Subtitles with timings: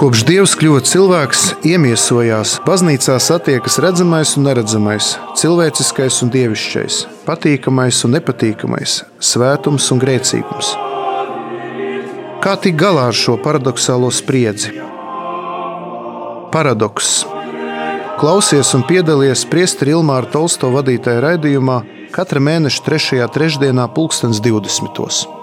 [0.00, 8.14] Kopš Dievs kļuva cilvēks, iemiesojās, baznīcā satiekas redzamais un neredzamais, cilvēciskais un dievišķais, patīkamais un
[8.16, 10.70] nepatīkamais, svētums un grēcīgums.
[12.40, 14.72] Kā tikt galā ar šo paradoxālo spriedzi?
[16.54, 17.10] Paradoks.
[18.22, 21.76] Klausies un piedalies Priesteri Ilmāra Tolsto vadītajā raidījumā
[22.16, 23.28] katra mēneša 3.
[23.36, 25.39] trešdienā, 2020.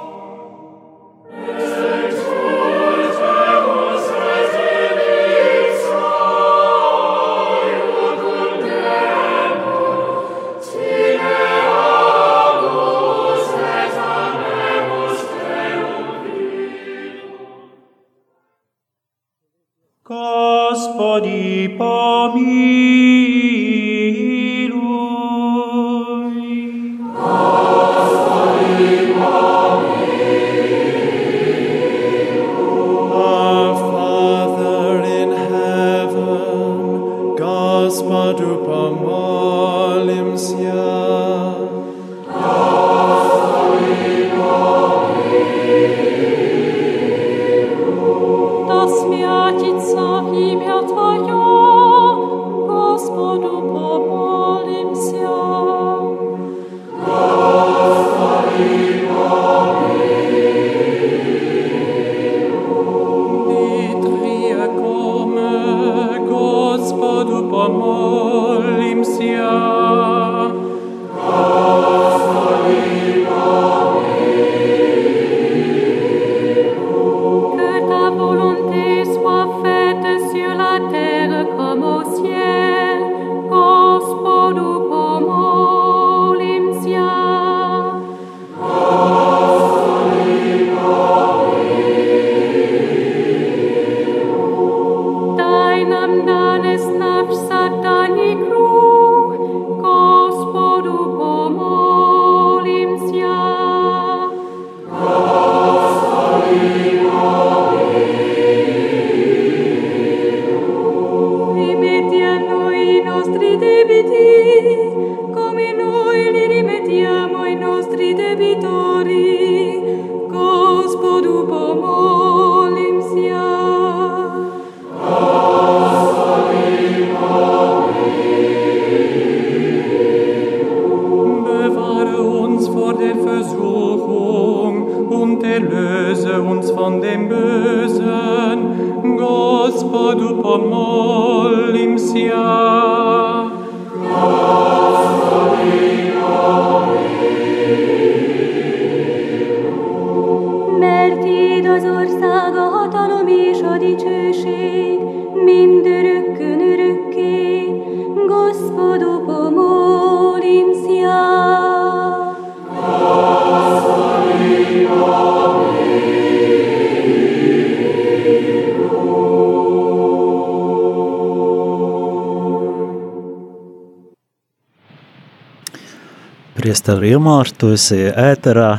[176.87, 178.77] Priester Ilmār, tu esi ēterā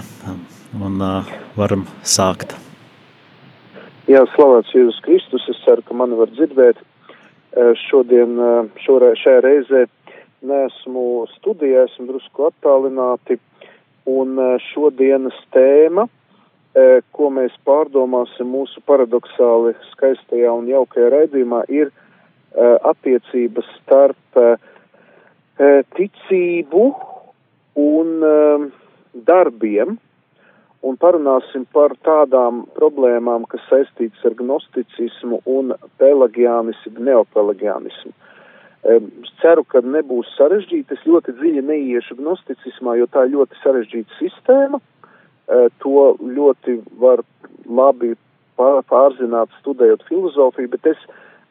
[0.81, 1.27] un uh,
[1.61, 2.55] varam sākt.
[4.09, 6.81] Jā, slavēts Jēzus Kristus, es ceru, ka mani var dzirdēt.
[7.83, 8.33] Šodien,
[8.81, 9.83] šorē, šajā reizē
[10.41, 13.37] neesmu studijā, esmu drusku attālināti,
[14.09, 14.41] un
[14.71, 16.07] šodienas tēma,
[17.13, 21.93] ko mēs pārdomāsim mūsu paradoxāli skaistajā un jaukajā raidījumā, ir
[22.95, 24.43] attiecības starp
[26.01, 26.89] ticību
[27.79, 28.71] un um,
[29.13, 29.97] darbiem,
[30.83, 38.13] un parunāsim par tādām problēmām, kas saistītas ar gnosticismu un pelagianismu, neopelagianismu.
[38.89, 43.63] Um, es ceru, ka nebūs sarežģīti, es ļoti dziļi neiešu gnosticismā, jo tā ir ļoti
[43.63, 47.23] sarežģīta sistēma, uh, to ļoti var
[47.67, 48.15] labi
[48.59, 51.03] pārzināt, studējot filozofiju, bet es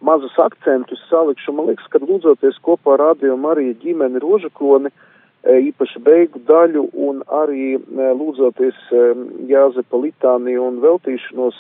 [0.04, 5.06] mazus akcentus salikšu, man liekas, kad lūdzoties kopā ar Radio Mariju ģimeni Rožakloni, uh,
[5.48, 7.80] īpaši beigu daļu un arī e,
[8.20, 9.04] lūdzoties e,
[9.52, 11.60] Jāzepa litāniju un veltīšanos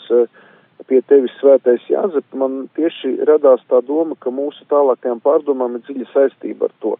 [0.87, 6.07] pie tevis svētais Jāzep, man tieši radās tā doma, ka mūsu tālākajām pārdomām ir dziļa
[6.13, 6.93] saistība ar to.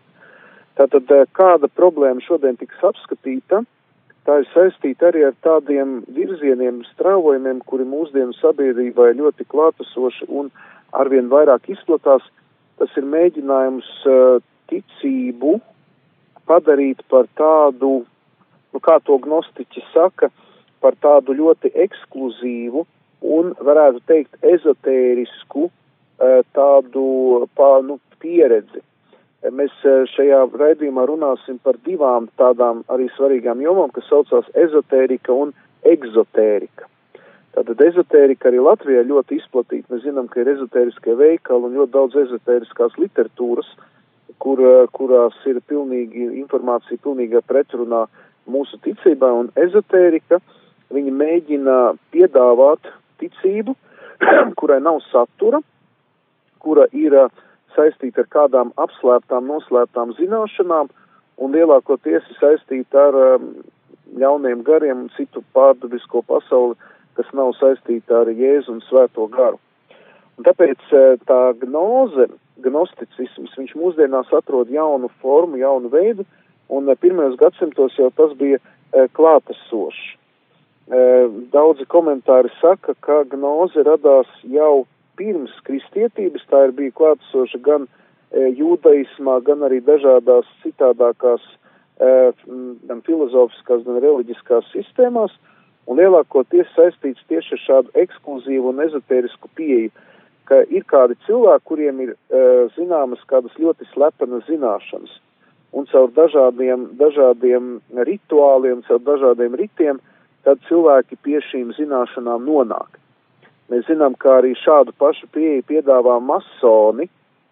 [0.78, 3.64] Tātad kāda problēma šodien tiks apskatīta,
[4.28, 10.52] tā ir saistīta arī ar tādiem virzieniem, strāvojumiem, kuri mūsdienu sabiedrībā ir ļoti klātesoši un
[10.92, 12.26] arvien vairāk izplatās.
[12.78, 13.88] Tas ir mēģinājums
[14.70, 15.58] ticību
[16.48, 18.02] padarīt par tādu,
[18.74, 20.32] nu kā to gnostiķi saka,
[20.82, 22.86] par tādu ļoti ekskluzīvu
[23.38, 25.70] un, varētu teikt, ezotērisku
[26.58, 27.08] tādu
[27.58, 28.84] pā, nu, pieredzi.
[29.54, 29.74] Mēs
[30.16, 35.54] šajā raidījumā runāsim par divām tādām arī svarīgām jomām, kas saucās ezotērika un
[35.86, 36.90] egzotērika.
[37.58, 39.94] Tātad ezotērika arī Latvijā ļoti izplatīta.
[39.94, 43.70] Mēs zinām, ka ir ezotēriskie veikali un ļoti daudz ezotēriskās literatūras,
[44.44, 44.62] kur,
[44.94, 48.06] kurās ir pilnīgi informācija pilnīgā pretrunā
[48.48, 50.40] mūsu ticībā un ezotērika.
[50.94, 51.78] Viņi mēģina
[52.16, 52.88] piedāvāt
[53.20, 53.76] ticību,
[54.60, 55.60] kurai nav satura,
[56.64, 57.34] kura ir uh,
[57.78, 60.90] saistīta ar kādām apslēptām, noslēptām zināšanām
[61.38, 63.50] un lielākoties ir saistīta ar um,
[64.18, 66.78] ļauniem gariem un citu pārdabisko pasauli,
[67.18, 69.60] kas nav saistīta ar Jēzu un Svēto garu.
[70.38, 72.28] Un tāpēc uh, tā gnoze,
[72.62, 76.26] gnosticisms, viņš mūsdienās atrod jaunu formu, jaunu veidu,
[76.70, 80.14] un uh, pirmajos gadsimtos jau tas bija uh, klātesošs.
[81.52, 84.86] Daudzi komentāri saka, ka gnoze radās jau
[85.20, 87.90] pirms kristietības, tā ir bija klātsoša gan
[88.32, 91.44] jūdaismā, gan arī dažādās citādākās
[92.00, 95.36] gan filozofiskās, gan reliģiskās sistēmās,
[95.92, 99.92] un lielākoties saistīts tieši ar šādu ekskluzīvu un ezotērisku pieeju,
[100.48, 102.44] ka ir kādi cilvēki, kuriem ir e,
[102.78, 105.18] zināmas kādas ļoti slepenas zināšanas,
[105.76, 107.78] un caur dažādiem, dažādiem
[108.08, 110.00] rituāliem, caur dažādiem ritiem,
[110.48, 113.00] tad cilvēki pie šīm zināšanām nonāk.
[113.68, 117.10] Mēs zinām, ka arī šādu pašu pieeju piedāvā masoni,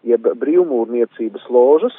[0.07, 1.95] jeb brīvmūrniecības ložas,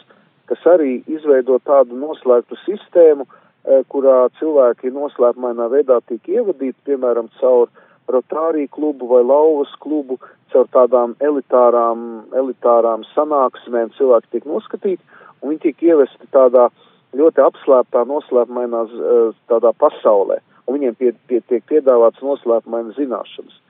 [0.49, 7.69] kas arī izveido tādu noslēgtu sistēmu, e, kurā cilvēki noslēpmainā veidā tiek ievadīti, piemēram, caur
[8.09, 10.17] rotāriju klubu vai lauvas klubu,
[10.57, 15.03] caur tādām elitārām, elitārām sanāksmēm cilvēki tiek noskatīti,
[15.43, 16.71] un viņi tiek ievesti tādā
[17.17, 19.19] ļoti apslēptā, noslēpmainā e,
[19.51, 23.61] tādā pasaulē, un viņiem pie, pie, tiek piedāvāts noslēpmainas zināšanas.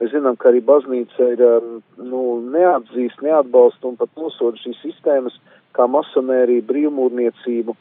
[0.00, 2.22] Mēs zinām, ka arī baznīca ir um, nu,
[2.52, 5.38] neatzīst, neatbalsta un pat nosoda šīs sistēmas
[5.76, 7.72] kā masonērija, brīvmūrniecību,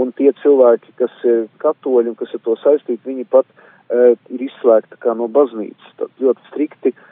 [0.00, 4.42] un tie cilvēki, kas ir katoļi un kas ar to saistīti, viņi pat uh, ir
[4.48, 5.94] izslēgti kā no baznīcas.
[6.02, 7.06] Tad ļoti strikti uh,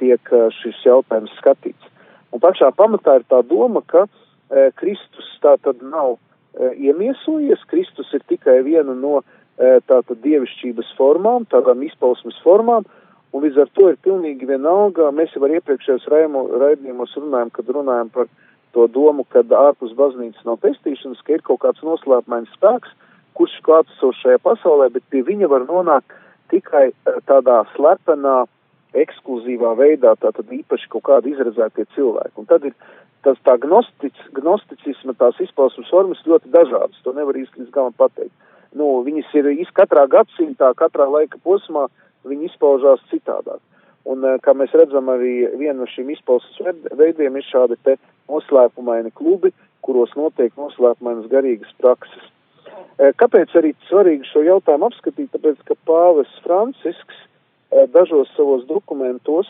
[0.00, 1.92] tiek uh, šis jautājums skatīts.
[2.34, 4.10] Un pašā pamatā ir tā doma, ka uh,
[4.80, 6.18] Kristus tā tad nav uh,
[6.74, 9.24] iemiesojies, Kristus ir tikai viena no uh,
[9.88, 13.00] tātad dievišķības formām, tādām izpausmes formām, uh,
[13.34, 18.10] Un līdz ar to ir pilnīgi vienalga, mēs jau ar iepriekšējos raidījumos runājam, kad runājam
[18.14, 18.28] par
[18.76, 22.92] to domu, ka ārpus baznīcas nav pestīšanas, ka ir kaut kāds noslēpmains spēks,
[23.34, 26.14] kurš klātsošajā pasaulē, bet pie viņa var nonākt
[26.54, 26.92] tikai
[27.26, 28.44] tādā slepenā,
[29.02, 32.36] ekskluzīvā veidā, tātad īpaši kaut kādi izredzētie cilvēki.
[32.40, 32.74] Un tad ir
[33.24, 38.34] tas tā gnostic, gnosticisma, tās izpausmes formas ļoti dažādas, to nevar īsti līdz galam pateikt.
[38.74, 41.86] Nu, viņas ir katrā gadsimtā, katrā laika posmā,
[42.26, 43.62] viņi izpaužās citādāk.
[44.04, 47.96] Un, eh, kā mēs redzam, arī viena no šīm izpausmes veidiem ir šādi te
[48.28, 52.26] noslēpumaini klubi, kuros notiek noslēpumainas garīgas prakses.
[52.98, 55.30] Eh, kāpēc arī svarīgi šo jautājumu apskatīt?
[55.32, 57.16] Tāpēc, ka Pāvis Francisks
[57.94, 59.48] dažos savos dokumentos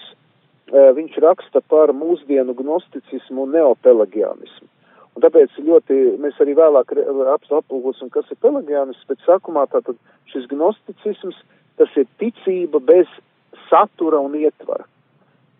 [0.72, 4.68] viņš raksta par mūsdienu gnosticismu un neopelagianismu.
[5.14, 9.98] Un tāpēc ļoti, mēs arī vēlāk aplūkosim, kas ir pelagianisms, bet sākumā tātad
[10.32, 11.36] šis gnosticisms
[11.78, 13.10] tas ir ticība bez
[13.68, 14.86] satura un ietvara.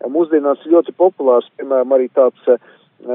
[0.01, 2.59] Ja, mūsdienās ļoti populārs, piemēram, arī tāds, eh,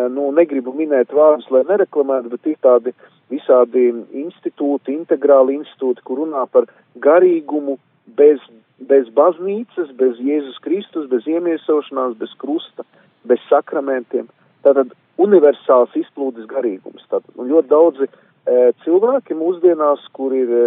[0.09, 2.95] nu, negribu minēt vārdus, lai nereklamētu, bet ir tādi
[3.30, 6.66] visādi institūti, integrāli institūti, kur runā par
[6.99, 7.78] garīgumu
[8.17, 8.43] bez,
[8.90, 12.87] bez baznīcas, bez Jēzus Kristus, bez iemiesošanās, bez krusta,
[13.29, 14.29] bez sakramentiem.
[14.64, 17.05] Tātad universāls izplūdes garīgums.
[17.09, 20.64] Tātad, un ļoti daudzi e, cilvēki mūsdienās, kur ir e,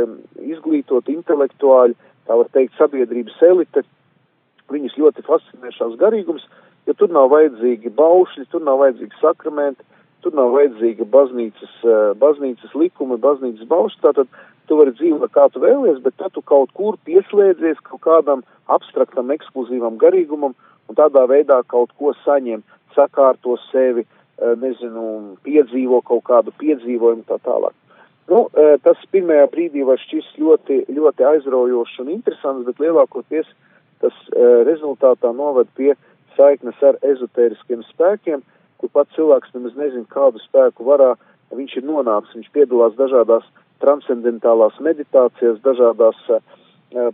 [0.53, 1.97] izglītoti intelektuāļi,
[2.27, 3.83] tā var teikt, sabiedrības elite,
[4.73, 6.45] viņus ļoti fascinē šās garīgums,
[6.87, 9.85] jo tur nav vajadzīgi baušļi, tur nav vajadzīgi sakramenti,
[10.23, 14.27] tur nav vajadzīga baznīcas, eh, baznīcas likumi, baznīcas baušļi, tātad
[14.67, 19.31] tu vari dzīvot kā tu vēlies, bet tad tu kaut kur pieslēdzies kaut kādam abstraktam,
[19.35, 20.55] ekskluzīvam garīgumam
[20.87, 22.63] un tādā veidā kaut ko saņem,
[22.95, 27.75] sakārto sevi, eh, nezinu, piedzīvo kaut kādu piedzīvojumu tā tālāk.
[28.31, 33.49] Nu, e, tas pirmajā brīdī var šķist ļoti, ļoti aizraujošs un interesants, bet lielākoties
[33.99, 34.13] tas
[34.63, 35.91] rezultātā noved pie
[36.37, 38.43] saiknes ar ezotēriskiem spēkiem,
[38.83, 41.13] kur pats cilvēks nemaz nezina, kādu spēku varā
[41.55, 42.35] viņš ir nonācis.
[42.35, 43.45] Viņš piedalās dažādās
[43.83, 46.41] transcendentālās meditācijās, dažādās uh,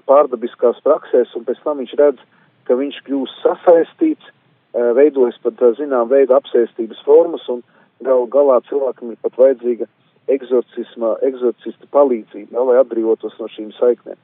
[0.10, 2.24] pārdabiskās praksēs, un pēc tam viņš redz,
[2.66, 7.62] ka viņš kļūst sasaistīts, uh, veidojas pat, uh, zinām, veidu apsēstības formas, un
[8.06, 9.86] gal galā cilvēkam ir pat vajadzīga
[10.30, 14.18] eksorcisma, eksorcista palīdzību, ja, lai atbrīvotos no šīm saiknēm.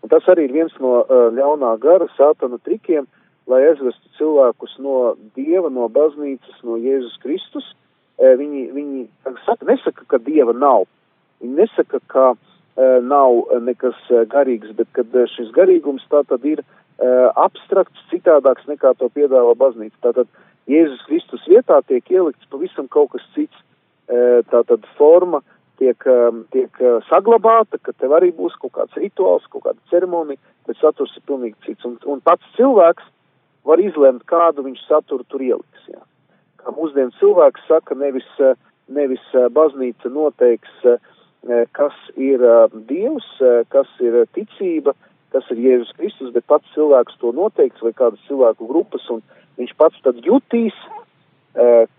[0.00, 3.08] Un tas arī ir viens no uh, ļaunā gara sātana trikiem,
[3.50, 7.66] lai aizvestu cilvēkus no Dieva, no baznīcas, no Jēzus Kristus.
[8.20, 9.06] Uh, viņi, viņi
[9.46, 10.86] saka, nesaka, ka Dieva nav.
[11.42, 12.40] Viņi nesaka, ka uh,
[13.02, 13.98] nav nekas
[14.32, 16.62] garīgs, bet kad šis garīgums tā tad ir
[17.40, 19.96] abstrakts, citādāks nekā to piedāvā baznīca.
[20.04, 20.28] Tātad
[20.68, 23.56] Jēzus Kristus vietā tiek ielikts pavisam kaut kas cits.
[24.50, 25.40] Tātad forma,
[25.80, 26.04] tiek,
[26.52, 31.24] tiek saglabāta, ka tev arī būs kaut kāds rituāls, kaut kāda ceremonija, bet saturs ir
[31.30, 31.86] pilnīgi cits.
[31.88, 33.06] Un, un pats cilvēks
[33.68, 35.86] var izlemt, kādu viņš saturu tur ieliks.
[35.90, 36.02] Jā.
[36.60, 38.28] Kā mūsdienu cilvēks saka, nevis,
[38.88, 40.82] nevis uh, baznīca noteiks,
[41.72, 42.42] kas ir
[42.88, 43.28] Dievs,
[43.72, 44.92] kas ir ticība,
[45.32, 49.22] kas ir Jēzus Kristus, bet pats cilvēks to noteiks vai kādas cilvēku grupas, un
[49.60, 50.76] viņš pats tad jutīs,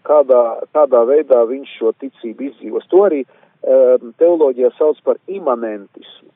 [0.07, 0.41] kādā,
[0.75, 2.87] kādā veidā viņš šo ticību izdzīvos.
[2.91, 3.23] To arī
[4.21, 6.29] teoloģijā sauc par imanentismu,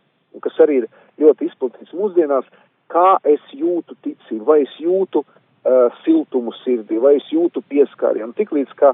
[0.43, 0.89] kas arī ir
[1.21, 2.47] ļoti izplatīts mūsdienās,
[2.91, 8.33] kā es jūtu ticību, vai es jūtu uh, siltumu sirdī, vai es jūtu pieskārienu.
[8.37, 8.93] Tiklīdz kā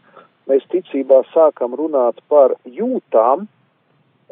[0.50, 3.48] mēs ticībā sākam runāt par jūtām,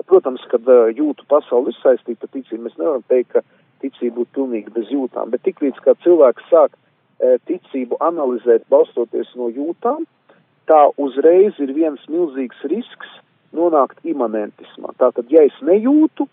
[0.07, 3.43] protams, kad uh, jūtu pasauli ir saistīta ticība, mēs nevaram teikt, ka
[3.83, 9.51] ticība būtu pilnīgi bez jūtām, bet tiklīdz kā cilvēks sāk uh, ticību analizēt balstoties no
[9.53, 10.05] jūtām,
[10.69, 13.17] tā uzreiz ir viens milzīgs risks,
[13.55, 14.93] nonākt imanentismā.
[15.01, 16.27] Tātad, ja es nejūtu,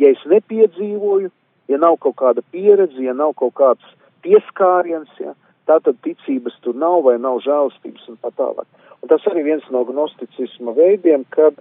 [0.00, 1.28] ja es nepiedzīvoju,
[1.70, 5.34] ja nav kaut kāda pieredze, ja nav kaut kāds pieskāriens, ja,
[5.70, 8.66] tātad ticības tur nav vai nav žēlstības un tā tālāk.
[9.02, 11.58] Un tas arī viens no gnosticisma veidiem, kad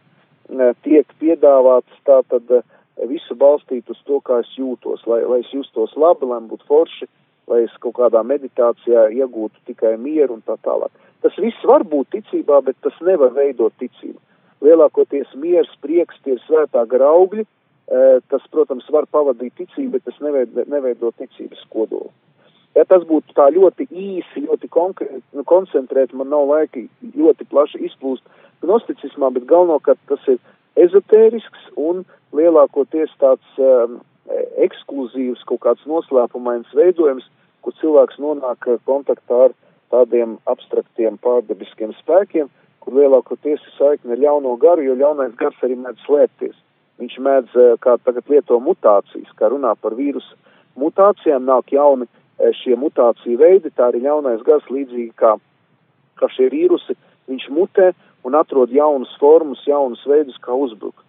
[0.50, 2.62] ne, tiek piedāvāts tātad e,
[3.10, 6.70] visu balstīt uz to, kā es jūtos, lai, lai es justos labi, lai man būtu
[6.70, 7.10] forši,
[7.50, 10.94] lai es kaut kādā meditācijā iegūtu tikai mieru un tā tālāk.
[11.22, 14.20] Tas viss var būt ticībā, bet tas nevar veidot ticību
[14.62, 17.46] lielākoties miers, prieks, tie ir svētā graugļi,
[18.32, 22.12] tas, protams, var pavadīt ticību, bet tas neveido, neveido ticības kodolu.
[22.76, 27.82] Ja tas būtu tā ļoti īsi, ļoti konkrēti, nu, koncentrēti, man nav laika ļoti plaši
[27.90, 28.24] izplūst
[28.64, 30.40] gnosticismā, bet galvenokārt tas ir
[30.80, 32.06] ezotērisks un
[32.38, 34.00] lielākoties tāds um,
[34.64, 37.28] ekskluzīvs, kaut kāds noslēpumains veidojums,
[37.62, 39.58] kur cilvēks nonāk kontaktā ar
[39.92, 42.48] tādiem abstraktiem pārdabiskiem spēkiem,
[42.82, 46.56] kur lielākoties ir saikne ar ļauno garu, jo ļaunais gars arī mēdz slēpties.
[47.02, 50.38] Viņš mēdz, eh, kā tagad lieto mutācijas, kā runā par vīrusu
[50.78, 55.34] mutācijām, nāk jauni eh, šie mutāciju veidi, tā arī ļaunais gars līdzīgi kā,
[56.22, 56.94] kā šie vīrusi,
[57.32, 57.92] viņš mutē
[58.24, 61.02] un atrod jaunus formus, jaunus veidus, kā uzbrukt.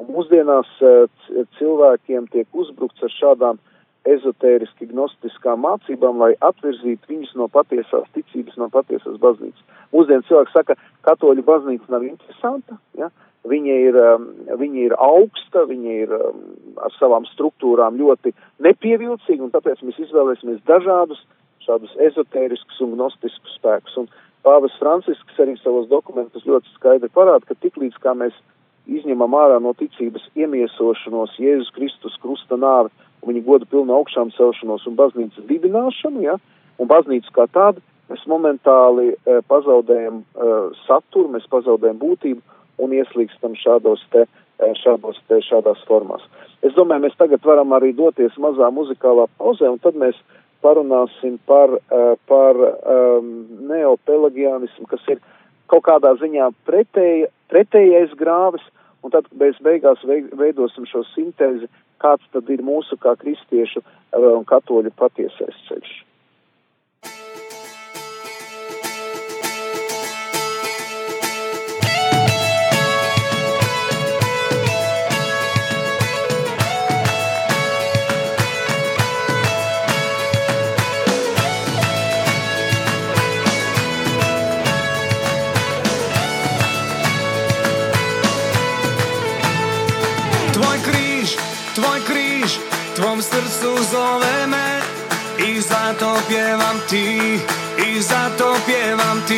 [0.00, 3.60] Un mūsdienās eh, cilvēkiem tiek uzbrukts ar šādām
[4.08, 9.62] ezotēriski gnostiskām mācībām, lai atvirzītu viņus no patiesās ticības, no patiesās baznīcas.
[9.92, 13.12] Mūsdien cilvēks saka, katoļu baznīca nav interesanta, ja?
[13.50, 14.26] Viņa, ir, um,
[14.60, 16.42] viņa ir augsta, viņa ir um,
[16.84, 18.34] ar savām struktūrām ļoti
[18.64, 21.22] nepievilcīga, un tāpēc mēs izvēlēsimies dažādus
[21.64, 23.96] šādus ezotēriskus un gnostiskus spēkus.
[24.02, 24.10] Un
[24.44, 28.36] Pāvis Francisks arī savos dokumentus ļoti skaidri parāda, ka tiklīdz kā mēs
[28.84, 32.92] izņemam ārā no ticības iemiesošanos Jēzus Kristus krusta nāvi,
[33.24, 36.36] viņa goda pilnu augšām celšanos un baznīcas dibināšanu, ja,
[36.76, 37.80] un baznīcu kā tādu,
[38.12, 40.50] mēs momentāli e, pazaudējam e,
[40.84, 42.42] saturu, mēs pazaudējam būtību
[42.82, 44.24] un ieslīgstam šādos te,
[44.58, 46.24] e, šādos te, šādās formās.
[46.64, 50.18] Es domāju, mēs tagad varam arī doties mazā muzikālā pauzē, un tad mēs
[50.64, 53.32] parunāsim par, e, par um,
[53.68, 55.20] neopelagianismu, kas ir
[55.72, 58.64] kaut kādā ziņā pretēja, pretējais grāvis,
[59.04, 61.68] un tad mēs beigās veidosim šo sintēzi,
[62.00, 65.94] kāds tad ir mūsu kā kristiešu eh, un katoļu patiesais ceļš.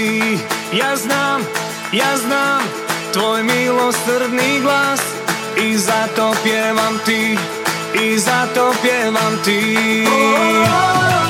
[0.07, 0.39] Ti.
[0.73, 1.43] Ja znam,
[1.93, 2.63] ja znam
[3.13, 5.01] tvoj milosrdni glas
[5.57, 7.39] i zato pjevam ti,
[7.95, 10.07] i zato pjevam ti.
[10.09, 11.26] Oh, oh, oh.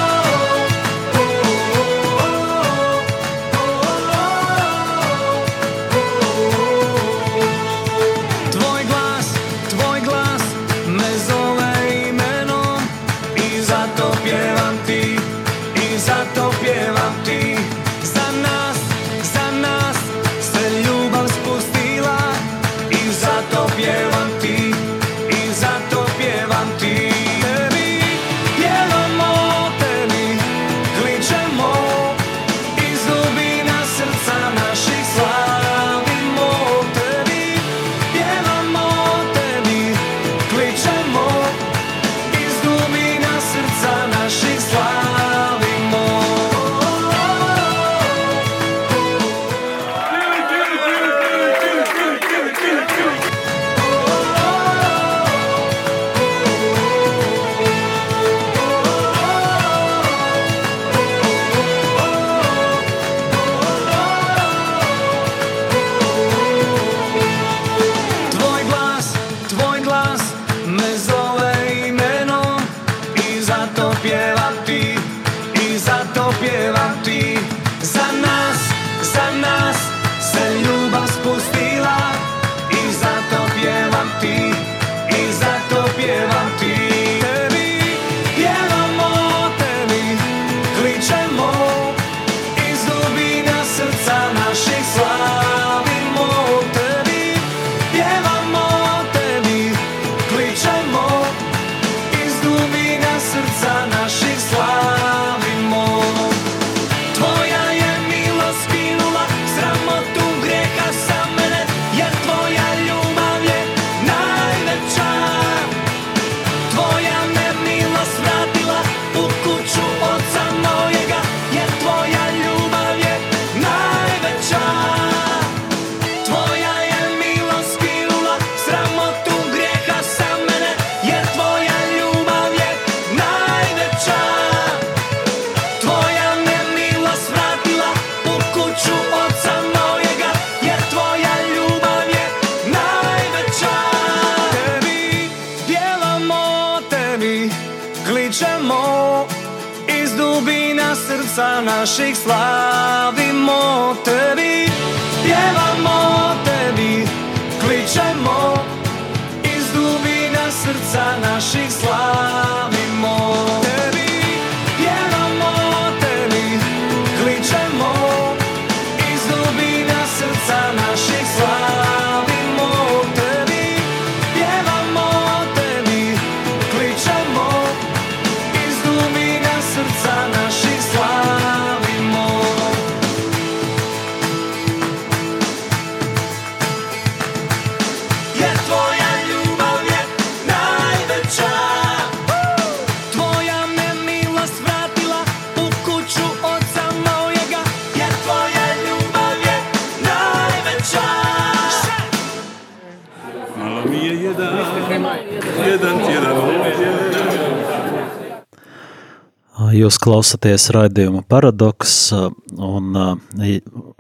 [209.87, 212.97] Jūs klausāties raidījuma paradoks un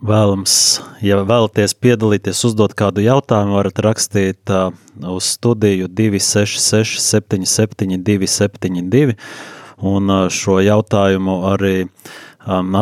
[0.03, 0.55] vēlams,
[0.99, 9.14] ja vēlaties piedalīties, uzdot kādu jautājumu, varat rakstīt uz studiju 266 77 272
[9.92, 11.77] un šo jautājumu arī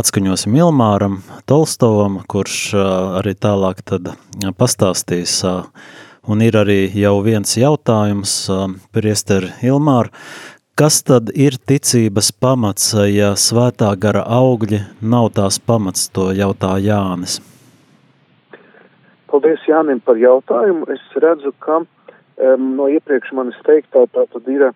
[0.00, 2.56] atskaņosim Ilmāram Tolstovam, kurš
[3.20, 3.84] arī tālāk
[4.56, 5.42] pastāstīs.
[6.24, 8.46] Un ir arī jau viens jautājums,
[8.96, 10.08] priester Ilmāra,
[10.74, 17.37] Kas tad ir ticības pamats, ja svētā gara augļi nav tās pamats, to jautā Jānis?
[19.30, 20.88] Paldies Jānim par jautājumu.
[20.90, 24.66] Es redzu, ka um, no iepriekš manis teiktā tā tad ir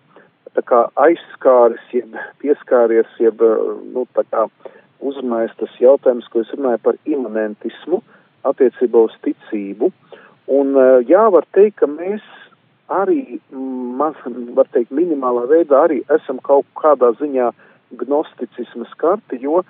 [0.55, 3.43] tā kā aizskāris, jeb pieskāries, jeb
[3.91, 4.47] nu, tā kā
[5.03, 7.99] uzrunājis tas jautājums, ko es runāju par imanentismu
[8.47, 9.91] attiecībā uz ticību.
[10.47, 10.79] Un
[11.11, 12.23] jā, var teikt, ka mēs
[12.89, 14.15] arī, man
[14.57, 17.51] var teikt, minimālā veidā arī esam kaut kādā ziņā
[17.99, 19.63] gnosticisma skarti, jo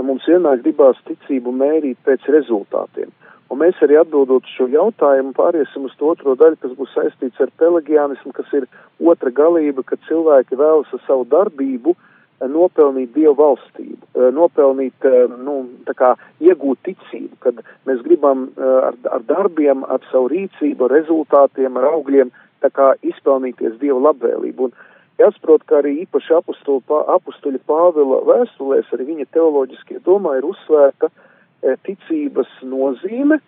[0.00, 3.10] mums vienmēr gribās ticību mērīt pēc rezultātiem.
[3.50, 7.50] Un mēs arī atbildot šo jautājumu pāriesim uz to otro daļu, kas būs saistīts ar
[7.58, 8.68] pelagianismu, kas ir
[9.02, 15.34] otra galība, ka cilvēki vēlas ar savu darbību eh, nopelnīt Dievu valstību, eh, nopelnīt, eh,
[15.42, 15.56] nu,
[15.88, 17.58] tā kā iegūt ticību, kad
[17.90, 22.30] mēs gribam ar, ar darbiem, ar savu rīcību, ar rezultātiem, ar augļiem
[22.62, 24.68] tā kā izpelnīties Dieva labvēlību.
[24.68, 31.76] Un jāsaprot, ka arī īpaši apustuļa Pāvila vēstulēs, arī viņa teoloģiskie domā ir uzsvērta e,
[31.86, 33.40] ticības nozīme,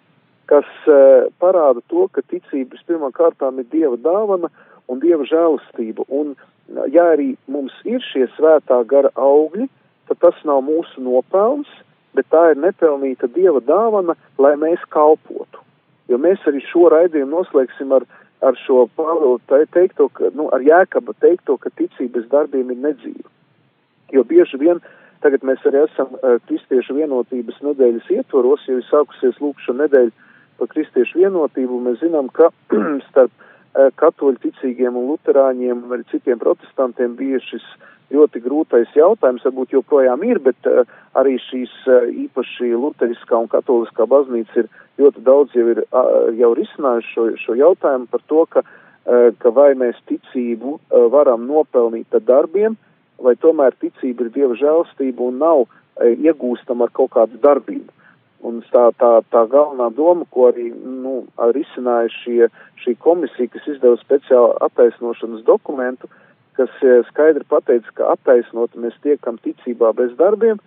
[0.50, 0.98] kas e,
[1.42, 4.52] parāda to, ka ticības pirmā kārtām ir Dieva dāvana
[4.90, 6.06] un Dieva žēlastība.
[6.12, 6.34] Un,
[6.92, 9.68] ja arī mums ir šie svētā gara augļi,
[10.10, 11.70] tad tas nav mūsu nopelns,
[12.16, 15.62] bet tā ir nepelnīta Dieva dāvana, lai mēs kalpotu.
[16.10, 18.04] Jo mēs arī šo raidījumu noslēgsim ar
[18.42, 23.28] ar šo Pāvilu teikto, ka, nu, ar Jēkaba teikto, ka ticības darbiem ir nedzīva.
[24.12, 24.82] Jo bieži vien
[25.22, 30.28] tagad mēs arī esam uh, kristiešu vienotības nedēļas ietvaros, jo ir sākusies lūkšana nedēļa
[30.58, 32.50] par kristiešu vienotību, mēs zinām, ka
[33.10, 37.66] starp uh, katoļu ticīgiem un luterāņiem un arī citiem protestantiem bija šis
[38.12, 40.84] ļoti grūtais jautājums, varbūt joprojām ir, bet uh,
[41.18, 46.52] arī šīs uh, īpaši luteriskā un katoliskā baznīca ir ļoti daudz jau ir uh, jau
[46.58, 52.12] risinājuši šo, šo jautājumu par to, ka, uh, ka vai mēs ticību uh, varam nopelnīt
[52.14, 52.76] ar darbiem,
[53.22, 55.68] vai tomēr ticība ir Dieva žēlstība un nav uh,
[56.12, 57.90] iegūstama ar kaut kādu darbību.
[58.42, 61.20] Un tā, tā, tā galvenā doma, ko arī nu,
[61.54, 62.48] risināja šie,
[62.82, 68.96] šī komisija, kas izdeva speciālu attaisnošanas dokumentu, uh, kas eh, skaidri pateica, ka attaisnot mēs
[69.04, 70.60] tiekam ticībā bez darbiem,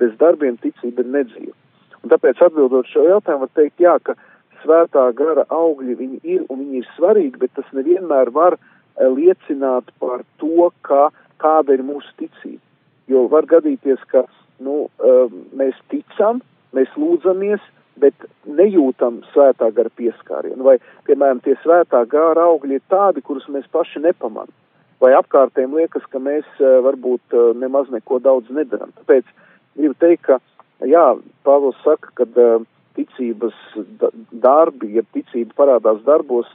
[0.00, 1.54] bez darbiem ticība ir nedzīva.
[2.02, 4.16] Un tāpēc atbildot šo jautājumu, var teikt, jā, ka
[4.62, 9.92] svētā gara augļi viņi ir un viņi ir svarīgi, bet tas nevienmēr var eh, liecināt
[10.02, 11.08] par to, ka,
[11.42, 12.62] kāda ir mūsu ticība.
[13.10, 14.24] Jo var gadīties, ka
[14.64, 16.40] nu, eh, mēs ticam,
[16.76, 20.60] mēs lūdzamies, bet nejūtam svētā gara pieskārienu.
[20.64, 20.76] Vai,
[21.08, 24.52] piemēram, tie svētā gara augļi ir tādi, kurus mēs paši nepamanām
[25.02, 28.92] vai apkārtējiem liekas, ka mēs eh, varbūt eh, nemaz neko daudz nedaram.
[29.00, 29.28] Tāpēc
[29.76, 30.38] gribu teikt, ka,
[30.86, 31.06] jā,
[31.46, 32.64] Pāvils saka, ka eh,
[32.96, 33.56] ticības
[34.32, 36.48] darbi, ja ticība parādās darbos,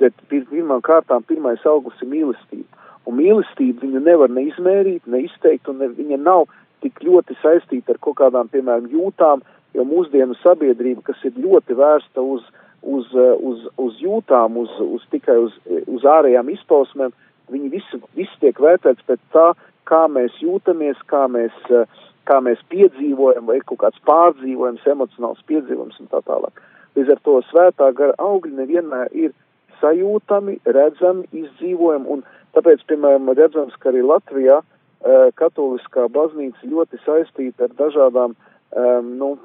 [0.00, 2.82] bet pirmām kārtām pirmais augurs ir mīlestība.
[3.04, 6.46] Un mīlestību viņu nevar neizmērīt, neizteikt, un ne, viņa nav
[6.82, 9.44] tik ļoti saistīta ar kaut kādām, piemēram, jūtām,
[9.76, 12.42] jo mūsdienu sabiedrība, kas ir ļoti vērsta uz,
[12.82, 15.54] uz, uz, uz jūtām, uz, uz tikai uz,
[15.84, 17.14] uz ārējām izpausmēm,
[17.52, 19.52] viņi visi, visi tiek vērtēts pēc tā,
[19.88, 21.86] kā mēs jūtamies, kā mēs, eh,
[22.28, 26.62] kā mēs piedzīvojam, vai kaut kāds pārdzīvojums, emocionāls piedzīvojums un tā tālāk.
[26.96, 29.34] Līdz ar to svētā gara augļi nevienmēr ir
[29.80, 32.22] sajūtami, redzami, izdzīvojami, un
[32.54, 38.36] tāpēc, piemēram, redzams, ka arī Latvijā uh, katoliskā baznīca ļoti saistīta ar dažādām,
[38.76, 39.38] um, nu,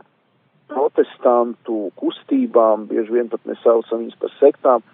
[0.70, 4.86] protestantu kustībām, bieži vien pat mēs saucam viņus par sektām,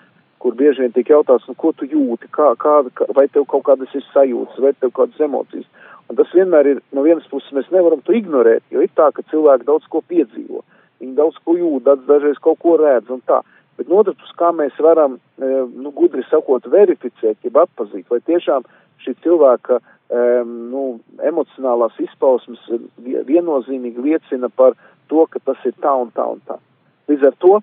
[0.46, 2.76] kur bieži vien tiek jautāts, nu, ko tu jūti, kā, kā,
[3.18, 5.66] vai tev kaut kādas ir sajūtas, vai tev kādas emocijas.
[6.06, 9.26] Un tas vienmēr ir, no vienas puses mēs nevaram to ignorēt, jo ir tā, ka
[9.32, 10.62] cilvēki daudz ko piedzīvo,
[11.02, 13.40] viņi daudz ko jūt, dažreiz kaut ko redz un tā.
[13.80, 18.22] Bet no otras puses, kā mēs varam, e, nu, gudri sakot, verificēt, jeb atpazīt, vai
[18.30, 18.70] tiešām
[19.02, 20.84] šī cilvēka, um, nu,
[21.26, 22.62] emocionālās izpausmes
[23.02, 24.78] viennozīmīgi liecina par
[25.10, 26.62] to, ka tas ir tā un tā un tā.
[27.10, 27.58] Līdz ar to,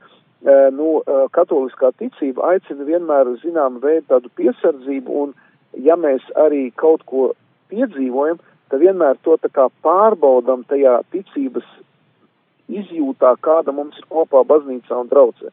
[0.75, 5.35] nu, uh, katoliskā ticība aicina vienmēr zinām veidu tādu piesardzību un,
[5.79, 7.29] ja mēs arī kaut ko
[7.71, 8.41] piedzīvojam,
[8.73, 11.69] tad vienmēr to tā kā pārbaudam tajā ticības
[12.73, 15.53] izjūtā, kāda mums ir kopā baznīcā un draudzē.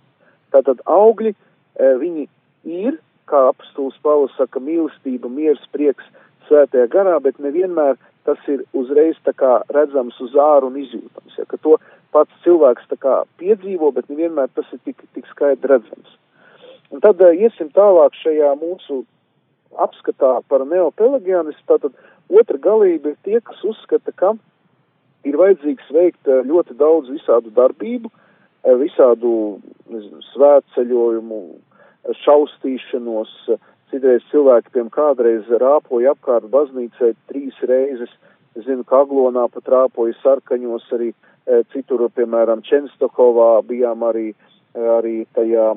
[0.54, 2.26] Tātad augļi, e, viņi
[2.64, 3.00] ir,
[3.30, 6.06] kā apstūls Pāvils saka, mīlestība, miers, prieks
[6.48, 11.38] svētajā garā, bet nevienmēr tas ir uzreiz tā kā redzams uz āru un izjūtams.
[11.38, 11.78] Ja, ka to
[12.16, 16.18] pats cilvēks kā piedzīvo, bet nevienmēr tas ir tik, tik skaidri redzams.
[16.90, 19.04] Un tad uh, iesim tālāk šajā mūsu
[19.78, 21.94] apskatā par neopelagianismu, tātad
[22.30, 24.34] otra galība ir tie, kas uzskata, ka
[25.28, 28.12] ir vajadzīgs veikt ļoti daudz visādu darbību,
[28.80, 29.32] visādu
[29.90, 31.42] nezinu, svētceļojumu,
[32.24, 33.34] šaustīšanos,
[33.92, 38.12] citreiz cilvēki, piemēram, kādreiz rāpoja apkārt baznīcai trīs reizes,
[38.66, 41.12] zinu, ka Aglonā pat rāpoja sarkaņos arī
[41.74, 44.32] citur, piemēram, Čenstohovā bijām arī,
[44.98, 45.72] arī tajā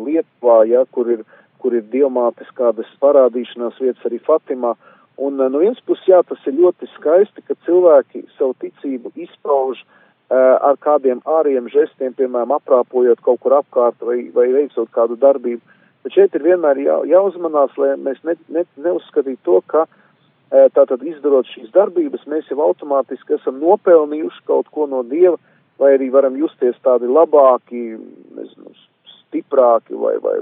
[0.00, 1.24] Lietuvā, ja, kur ir
[1.62, 4.74] kur ir diamātes kādas parādīšanās vietas arī Fatimā.
[5.22, 9.84] Un no vienas puses, jā, tas ir ļoti skaisti, ka cilvēki savu ticību izpauž
[10.32, 15.60] ar kādiem āriem žestiem, piemēram, aprāpojot kaut kur apkārt vai, vai veicot kādu darbību.
[16.02, 20.01] Bet šeit ir vienmēr jā, jāuzmanās, lai mēs ne, ne, neuzskatītu to, ka uh,
[20.52, 25.38] tātad izdarot šīs darbības, mēs jau automātiski esam nopelnījuši kaut ko no Dieva,
[25.80, 27.96] vai arī varam justies tādi labāki,
[28.36, 28.74] nezinu,
[29.08, 30.36] stiprāki vai, vai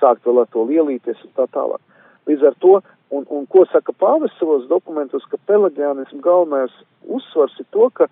[0.00, 1.80] sākt vēl ar to lielīties un tā tālāk.
[2.26, 2.74] Līdz ar to,
[3.14, 6.74] un, un ko saka Pāvis savos dokumentos, ka pelagianismu galvenais
[7.06, 8.10] uzsvars ir to, ka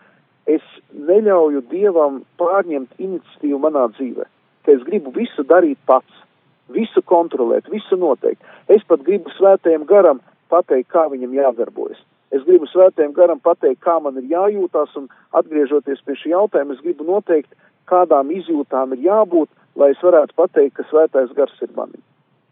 [0.51, 4.27] es neļauju Dievam pārņemt iniciatīvu manā dzīvē,
[4.67, 6.25] ka es gribu visu darīt pats,
[6.71, 8.43] visu kontrolēt, visu noteikt.
[8.71, 12.03] Es pat gribu svētajam garam pateikt, kā viņam jādarbojas.
[12.31, 16.85] Es gribu svētajam garam pateikt, kā man ir jājūtās, un atgriežoties pie šī jautājuma, es
[16.85, 17.51] gribu noteikt,
[17.91, 21.99] kādām izjūtām ir jābūt, lai es varētu pateikt, ka svētais gars ir manī.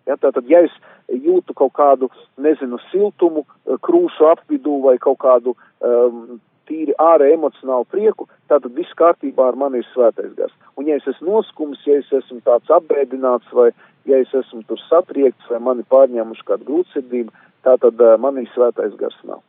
[0.08, 0.74] Ja, tātad, ja es
[1.12, 2.08] jūtu kaut kādu,
[2.40, 8.96] nezinu, siltumu, eh, krūšu apvidū vai kaut kādu um, tīri ārē emocionālu prieku, tātad viss
[8.98, 10.54] kārtībā ar mani ir svētais gars.
[10.76, 13.70] Un ja es esmu noskums, ja es esmu tāds apbēdināts vai
[14.08, 17.34] ja es esmu tur satriekts vai mani pārņēmuši kādu grūtsirdību,
[17.66, 19.42] tātad uh, manī svētais gars nav.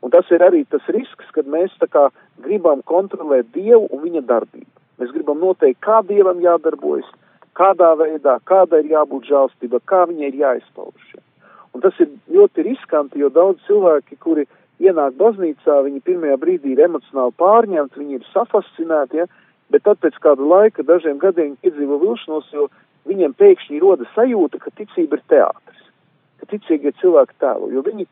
[0.00, 2.06] Un tas ir arī tas risks, kad mēs tā kā
[2.40, 4.70] gribam kontrolēt Dievu un viņa darbību.
[5.00, 7.08] Mēs gribam noteikt, kā Dievam jādarbojas,
[7.56, 11.18] kādā veidā, kāda ir jābūt žēlstība, kā viņai ir jāizpauž.
[11.74, 14.46] Un tas ir ļoti riskanti, jo daudz cilvēki, kuri
[14.80, 19.28] ienāk baznīcā, viņi pirmajā brīdī ir emocionāli pārņemti, viņi ir safascinēti, ja?
[19.70, 22.68] bet tad pēc kāda laika, dažiem gadiem piedzīvo vilšanos, jo
[23.08, 25.84] viņiem pēkšņi roda sajūta, ka ticība ir teātris,
[26.40, 28.08] ka ticīgie cilvēki tēlo, jo viņi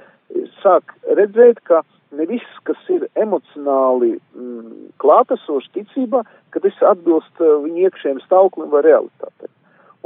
[0.63, 1.83] sāk redzēt, ka
[2.17, 6.23] ne viss, kas ir emocionāli mm, klātesošs ticībā,
[6.55, 9.51] ka tas atbilst uh, viņa iekšējiem stāvoklim vai realitātei.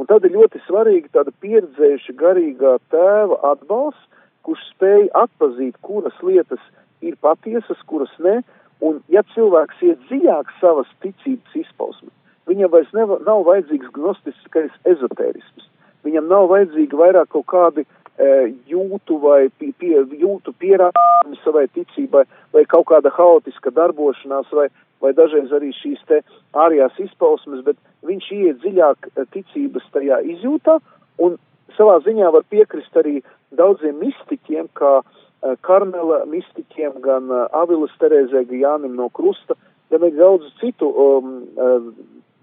[0.00, 4.08] Un tad ir ļoti svarīgi tāda pieredzējuša garīgā tēva atbalsts,
[4.46, 6.62] kurš spēj atpazīt, kuras lietas
[7.02, 8.40] ir patiesas, kuras ne,
[8.82, 12.10] un ja cilvēks iet dziļāk savas ticības izpausmi,
[12.50, 15.68] viņam vairs neva, nav vajadzīgs gnostiskais ezotērisms,
[16.06, 17.86] viņam nav vajadzīgi vairāk kaut kādi
[18.20, 24.66] E, jūtu vai pie, pie, jūtu pierādījumi savai ticībai, vai kaut kāda haotiska darbošanās, vai,
[25.00, 26.18] vai dažreiz arī šīs te
[26.52, 30.76] ārējās izpausmes, bet viņš iet dziļāk e, ticības tajā izjūtā,
[31.24, 31.38] un
[31.76, 33.20] savā ziņā var piekrist arī
[33.58, 39.56] daudziem mistiķiem, kā uh, Karmela mistiķiem, gan uh, Avilas Terēzē, gan Jānim no Krusta,
[39.92, 41.90] gan arī daudz citu um, uh,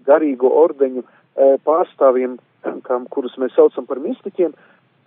[0.06, 1.06] garīgo ordeņu
[1.64, 2.34] pārstāvjiem,
[2.88, 4.52] kam, kurus mēs saucam par mistiķiem,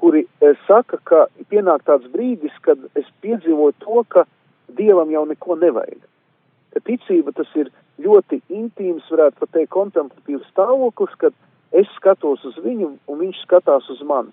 [0.02, 0.24] kuri
[0.66, 1.20] saka, ka
[1.52, 4.26] pienāk tāds brīdis, kad es piedzīvoju to, ka
[4.74, 6.00] Dievam jau neko nevajag.
[6.88, 7.70] Ticība tas ir
[8.02, 11.36] ļoti intīms, varētu pat teikt, kontemplatīvs stāvoklis, kad
[11.74, 14.32] es skatos uz viņu un viņš skatās uz mani.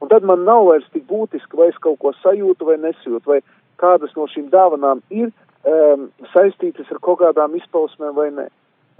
[0.00, 3.40] Un tad man nav vairs tik būtiski, vai es kaut ko sajūtu vai nesajūtu, vai
[3.80, 8.46] kādas no šīm dāvanām ir um, saistītas ar kaut kādām izpausmēm vai nē.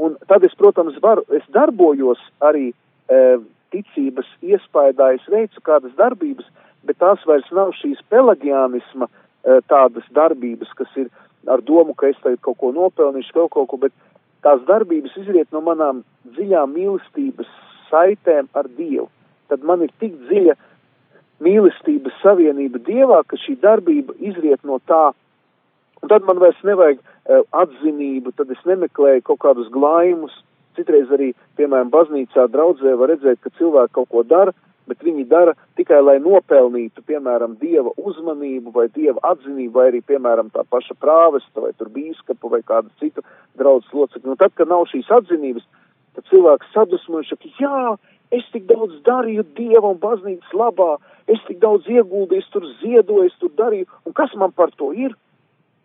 [0.02, 3.44] Un tad es, protams, varu, es darbojos arī um,
[3.74, 6.48] ticības iespaidā es veicu kādas darbības,
[6.86, 9.08] bet tās vairs nav šīs pelagianisma
[9.70, 11.10] tādas darbības, kas ir
[11.46, 13.94] ar domu, ka es tagad kaut ko nopelnīšu, vēl kaut ko, bet
[14.42, 16.02] tās darbības izriet no manām
[16.34, 17.50] dziļām mīlestības
[17.90, 19.08] saitēm ar Dievu.
[19.50, 20.56] Tad man ir tik dziļa
[21.44, 25.12] mīlestības savienība Dievā, ka šī darbība izriet no tā,
[26.02, 30.34] un tad man vairs nevajag uh, atzinību, tad es nemeklēju kaut kādus glājumus.
[30.76, 34.52] Citreiz arī, piemēram, baznīcā draudzē var redzēt, ka cilvēki kaut ko dara,
[34.86, 40.52] bet viņi dara tikai, lai nopelnītu, piemēram, dieva uzmanību vai dieva atzinību, vai arī, piemēram,
[40.54, 43.24] tā paša prāvesta vai tur bīskapu vai kādu citu
[43.58, 44.28] draudzes locekli.
[44.28, 45.66] Nu, tad, kad nav šīs atzinības,
[46.16, 47.82] tad cilvēks sadusmojas, ka jā,
[48.34, 50.96] es tik daudz darīju dieva un baznīcas labā,
[51.30, 55.14] es tik daudz ieguldīju, tur ziedoju, tur darīju, un kas man par to ir?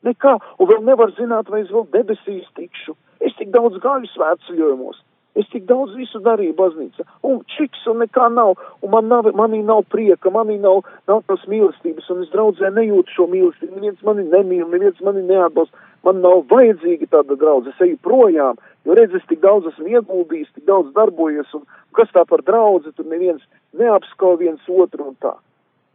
[0.08, 2.96] Nekā, un vēl nevar zināt, vai es vēl debesīs tikšu.
[3.22, 5.04] Es tik daudz gāju svētceļojumos.
[5.38, 9.62] Es tik daudz visu darīju baznīcā, un čiks, un nekā nav, un man nav, manī
[9.64, 14.26] nav prieka, manī nav, nav tās mīlestības, un es draudzē nejūtu šo mīlestību, neviens mani
[14.28, 19.26] nemīl, neviens mani neatbalsta, man nav vajadzīga tāda draudze, es eju projām, jo redz, es
[19.30, 21.66] tik daudz esmu ieguldījis, tik daudz darbojies, un
[21.98, 23.44] kas tā par draudzi, tur neviens
[23.78, 25.36] neapskau viens otru un tā.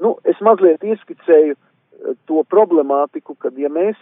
[0.03, 3.97] Nu, es mazliet ieskicēju eh, to problemātiku, kad ja mēs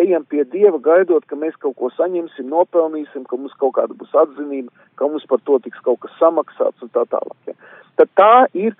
[0.00, 4.14] ejam pie Dieva, gaidot, ka mēs kaut ko saņemsim, nopelnīsim, ka mums kaut kāda būs
[4.16, 7.36] atzinība, ka mums par to tiks kaut kas samaksāts un tā tālāk.
[7.50, 7.56] Ja.
[8.00, 8.76] Tad tā ir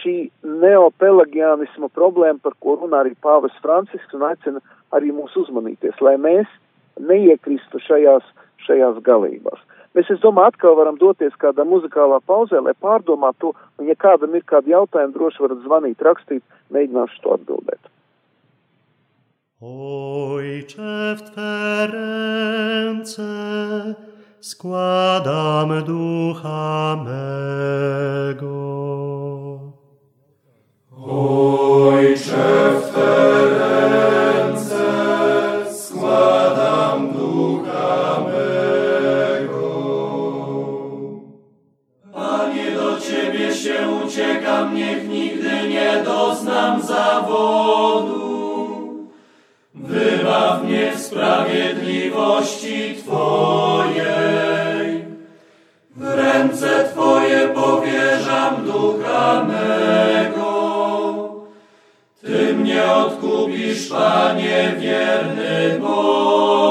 [0.00, 4.62] šī neopelagianisma problēma, par ko runā arī Pāvis Francisks un aicina
[4.96, 6.50] arī mūs uzmanīties, lai mēs
[6.98, 8.26] neiekristu šajās,
[8.66, 9.62] šajās galībās.
[9.96, 14.44] Mēs, es domāju, atkal varam doties kādā muzikālā pauzē, lai pārdomātu un ja kādam ir
[14.44, 16.44] kādi jautājumi, droši varat zvanīt, rakstīt,
[16.74, 17.92] mēģināšu to atbildēt.
[19.56, 19.64] W
[20.68, 20.84] Twe
[24.40, 29.05] składam ducha mego.
[31.18, 33.35] Oi, cefte,
[63.76, 66.65] Dziś, Panie, wierny Bóg.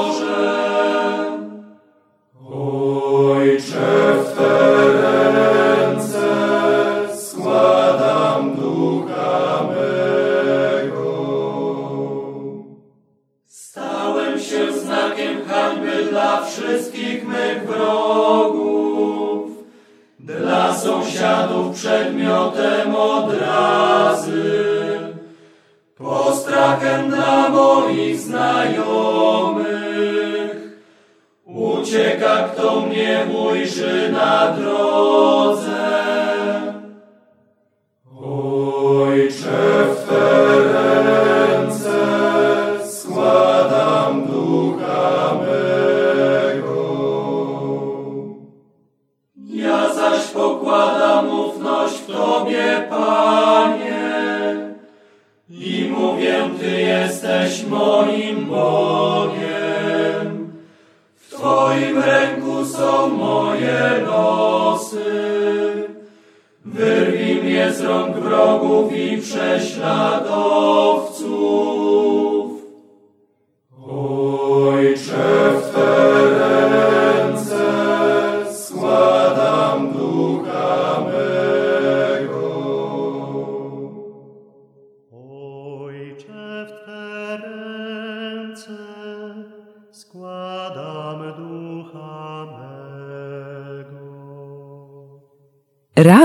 [55.50, 59.36] I mówię, Ty jesteś moim Bogiem.
[61.16, 65.04] W Twoim ręku są moje losy.
[66.64, 71.85] Wyrwij mnie z rąk wrogów i prześladowców.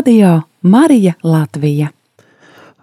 [0.02, 1.92] Radio Marija Latvija.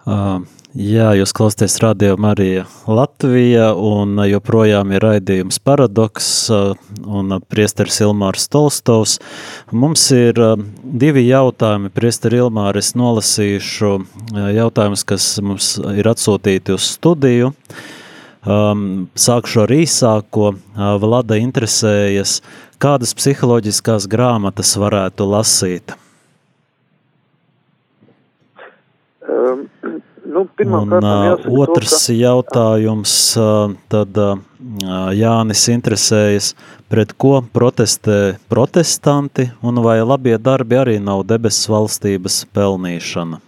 [0.07, 0.37] Uh,
[0.71, 9.17] jā, jūs klausāties Radio Marija Latvija, un joprojām ir raidījums Paradoks un priesteris Ilmārs Tolstovs.
[9.75, 10.39] Mums ir
[11.03, 11.91] divi jautājumi.
[11.91, 13.93] Priesteri Ilmāri, es nolasīšu
[14.55, 17.51] jautājumus, kas mums ir atsūtīti uz studiju.
[18.47, 20.53] Um, sākšu ar īsāko.
[21.03, 22.39] Vlada interesējas,
[22.79, 25.99] kādas psiholoģiskās grāmatas varētu lasīt?
[29.29, 29.67] Um,
[30.43, 30.93] nu, Un
[31.27, 34.17] jāsaka otrs to, jautājums, uh, tad
[35.15, 36.53] Jānis interesējas,
[36.91, 43.39] pret ko protestē protestanti, un vai labie darbi arī nav debesu valstības pelnīšana?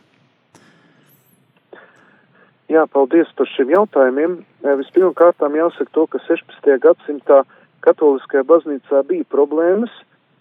[2.71, 4.38] Jā, paldies par šiem jautājumiem.
[4.80, 6.77] Vispirmām kārtām jāsaka to, ka 16.
[6.80, 7.41] gadsimtā
[7.84, 9.91] katoliskajā baznīcā bija problēmas,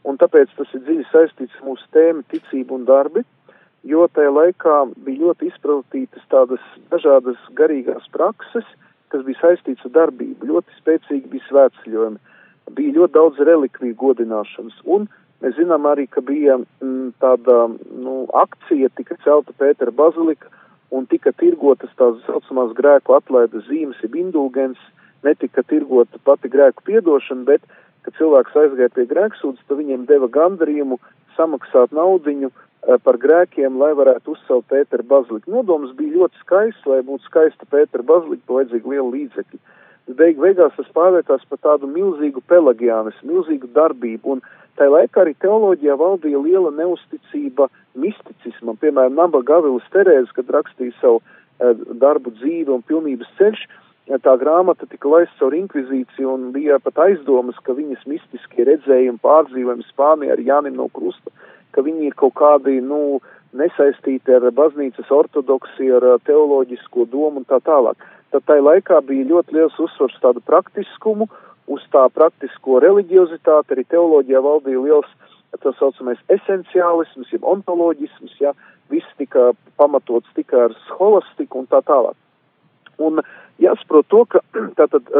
[0.06, 3.24] un tāpēc tas ir dziļi saistīts ar mūsu tēmu ticību un darbi,
[3.86, 8.66] jo tajā laikā bija ļoti izplatītas tādas dažādas garīgās prakses,
[9.10, 10.48] kas bija saistīts ar darbību.
[10.52, 12.20] Ļoti spēcīgi bija svētceļojumi,
[12.76, 15.08] bija ļoti daudz relikviju godināšanas, un
[15.42, 17.66] mēs zinām arī, ka bija m, mm, tāda
[18.04, 20.50] nu, akcija, tika celta Pētera bazilika,
[20.90, 24.78] un tika tirgotas tās saucamās grēku atlaides zīmes, jeb indulgens,
[25.26, 27.64] netika tirgota pati grēku piedošana, bet,
[28.04, 30.98] kad cilvēks aizgāja pie grēksūdas, tad viņiem deva gandarījumu
[31.36, 32.69] samaksāt naudiņu eh,
[33.04, 35.52] par grēkiem, lai varētu uzcelt Pētera baziliku.
[35.52, 39.60] Nodoms bija ļoti skaists, lai būtu skaista Pētera bazilika, pa vajadzīgi liela līdzekļi.
[40.16, 44.40] Beig beigās tas pārvērtās par tādu milzīgu pelagiānis, milzīgu darbību, un
[44.80, 48.80] tā laikā arī teoloģijā valdīja liela neusticība misticismam.
[48.80, 53.66] Piemēram, Naba Gavilis Terēze, kad rakstīja savu e, darbu dzīve un pilnības ceļš,
[54.24, 59.86] tā grāmata tika laista caur inkvizīciju un bija pat aizdomas, ka viņas mistiskie redzējumi pārdzīvojumi
[59.92, 61.30] Spānijā ar Jānim no Krusta,
[61.74, 63.20] ka viņi ir kaut kādi, nu,
[63.56, 67.98] nesaistīti ar baznīcas ortodoksiju, ar teoloģisko domu un tā tālāk.
[68.30, 71.26] Tad tai laikā bija ļoti liels uzsvars tādu praktiskumu,
[71.70, 75.10] uz tā praktisko reliģiozitāti, arī teoloģijā valdīja liels
[75.58, 78.54] tā saucamais esenciālisms, jeb ontoloģisms, ja,
[78.90, 82.16] viss tika pamatots tikai ar scholastiku un tā tālāk.
[83.02, 83.22] Un
[83.62, 84.42] jāsaprot to, ka
[84.78, 85.10] tātad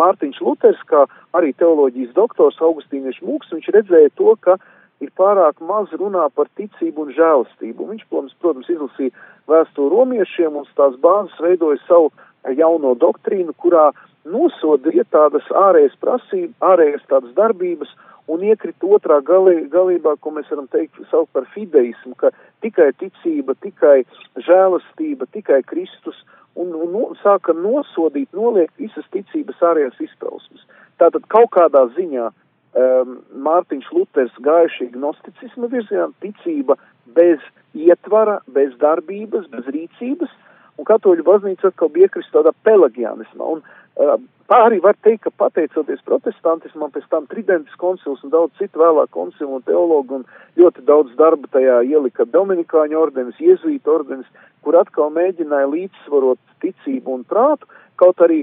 [0.00, 1.04] Mārtiņš Luters, kā
[1.36, 4.56] arī teoloģijas doktors Augustīniešu mūks, viņš redzēja to, ka
[5.02, 7.88] ir pārāk maz runā par ticību un žēlastību.
[7.90, 9.14] Viņš, protams, protams izlasīja
[9.50, 12.12] vēstuli romiešiem un tās bāzes veidoja savu
[12.58, 13.90] jauno doktrīnu, kurā
[14.24, 17.90] nosodīja tādas ārējas prasības, ārējas tādas darbības
[18.32, 22.30] un iekrita otrā galī, galībā, ko mēs varam teikt, saukt par fideismu, ka
[22.64, 23.98] tikai ticība, tikai
[24.46, 26.22] žēlastība, tikai Kristus,
[26.56, 30.64] un, un no, sāka nosodīt, noliegt visas ticības ārējās izpausmes.
[31.02, 32.30] Tātad kaut kādā ziņā
[32.74, 36.78] um, Mārtiņš Luters gāja šī gnosticisma virzienā, ticība
[37.16, 37.42] bez
[37.74, 40.30] ietvara, bez darbības, bez rīcības,
[40.78, 43.56] un katoļu baznīca atkal bija iekrist tādā pelagianismā.
[43.56, 43.62] Un,
[43.98, 49.08] uh, Pāri var teikt, ka pateicoties protestantismam, pēc tam Tridentes koncils un daudz citu vēlāk
[49.16, 50.26] koncilu un teologu un
[50.60, 54.28] ļoti daudz darba tajā ielika Dominikāņu ordenis, Jēzuīta ordenis,
[54.60, 58.42] kur atkal mēģināja līdzsvarot ticību un prātu, kaut arī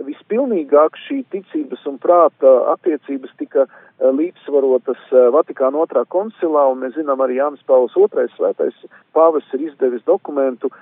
[0.00, 3.66] vispilnīgāk šī ticības un prāta attiecības tika
[4.02, 5.02] līdzsvarotas
[5.34, 8.78] Vatikāna otrā koncilā, un mēs zinām arī Jānis Pāvils II svētais
[9.14, 10.72] pāvis ir izdevis dokumentu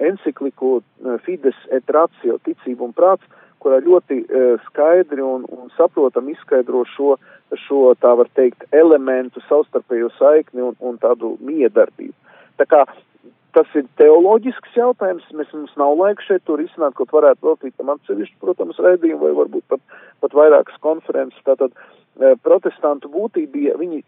[0.00, 0.82] encikliku
[1.24, 3.24] Fides et Ratio, ticība un prāts,
[3.64, 4.20] kurā ļoti
[4.66, 7.16] skaidri un, un saprotam izskaidro šo,
[7.64, 12.14] šo, tā var teikt, elementu savstarpējo saikni un, un tādu miedarbību.
[12.60, 12.84] Tā kā
[13.54, 17.92] tas ir teoloģisks jautājums, mēs mums nav laika šeit tur izsnāt, kaut varētu veltīt tam
[17.94, 19.82] atsevišķu, protams, raidījumu vai varbūt pat,
[20.24, 21.40] pat vairākas konferences.
[21.46, 24.02] Tātad uh, protestantu būtība, viņi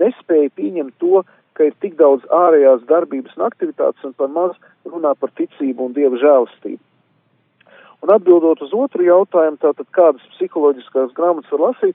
[0.00, 1.24] nespēja pieņemt to,
[1.54, 5.94] ka ir tik daudz ārējās darbības un aktivitātes un par maz runā par ticību un
[5.96, 6.82] dievu žēlastību.
[8.04, 11.94] Un atbildot uz otru jautājumu, tātad kādas psiholoģiskās grāmatas var lasīt,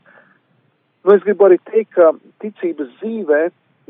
[1.06, 3.42] nu es gribu arī teikt, ka ticības dzīvē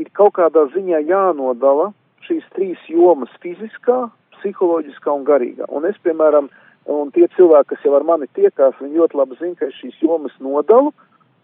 [0.01, 1.93] ir kaut kādā ziņā jānodala
[2.28, 5.67] šīs trīs jomas- fiziskā, psiholoģiskā un garīgā.
[5.70, 6.49] Un es, piemēram,
[6.88, 9.99] un tie cilvēki, kas jau ar mani tiekās, viņi ļoti labi zina, ka es šīs
[10.01, 10.93] jomas nodalu,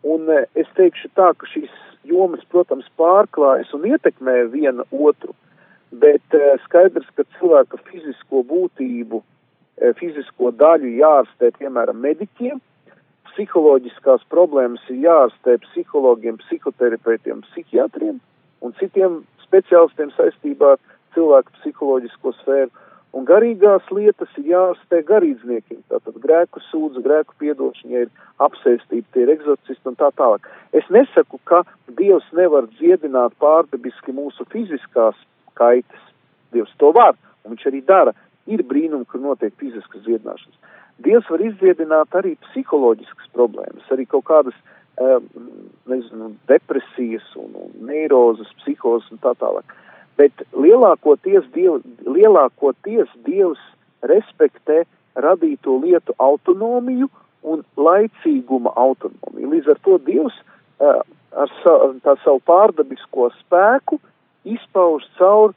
[0.04, 1.72] un e, es teikšu tā, ka šīs
[2.04, 5.36] jomas, protams, pārklājas un ietekmē viena otru,
[5.92, 9.24] bet e, skaidrs, ka cilvēka fizisko būtību
[9.76, 12.62] E, fizisko daļu jārastē, piemēram, mediķiem,
[13.32, 18.22] psiholoģiskās problēmas ir jārastē psihologiem, psihoterapeitiem, psihiatriem
[18.64, 20.82] un citiem speciālistiem saistībā ar
[21.16, 22.74] cilvēku psiholoģisko sfēru.
[23.16, 28.10] Un garīgās lietas ir jārastē garīdzniekiem, tātad grēku sūdzu, grēku piedošana, ja ir
[28.44, 30.50] apsēstīti tie ir egzorcisti un tā tālāk.
[30.76, 31.62] Es nesaku, ka
[31.96, 35.16] Dievs nevar dziedināt pārdabiski mūsu fiziskās
[35.56, 36.04] kaitas.
[36.52, 37.16] Dievs to var,
[37.46, 38.12] un viņš arī dara,
[38.52, 40.60] ir brīnumi, kur notiek fiziskas dziedināšanas.
[41.08, 48.52] Dievs var izdziedināt arī psiholoģiskas problēmas, arī kaut kādas, um, nezinu, depresijas un, un neirozes,
[48.62, 49.76] psihozes un tā tālāk.
[50.16, 53.60] Bet lielākoties, diev, lielākoties Dievs
[54.08, 54.86] respektē
[55.20, 57.10] radīto lietu autonomiju
[57.44, 59.52] un laicīguma autonomiju.
[59.52, 60.38] Līdz ar to Dievs
[60.80, 61.04] uh,
[61.36, 61.76] ar sa,
[62.06, 64.00] tā savu pārdabisko spēku
[64.48, 65.54] izpauž caur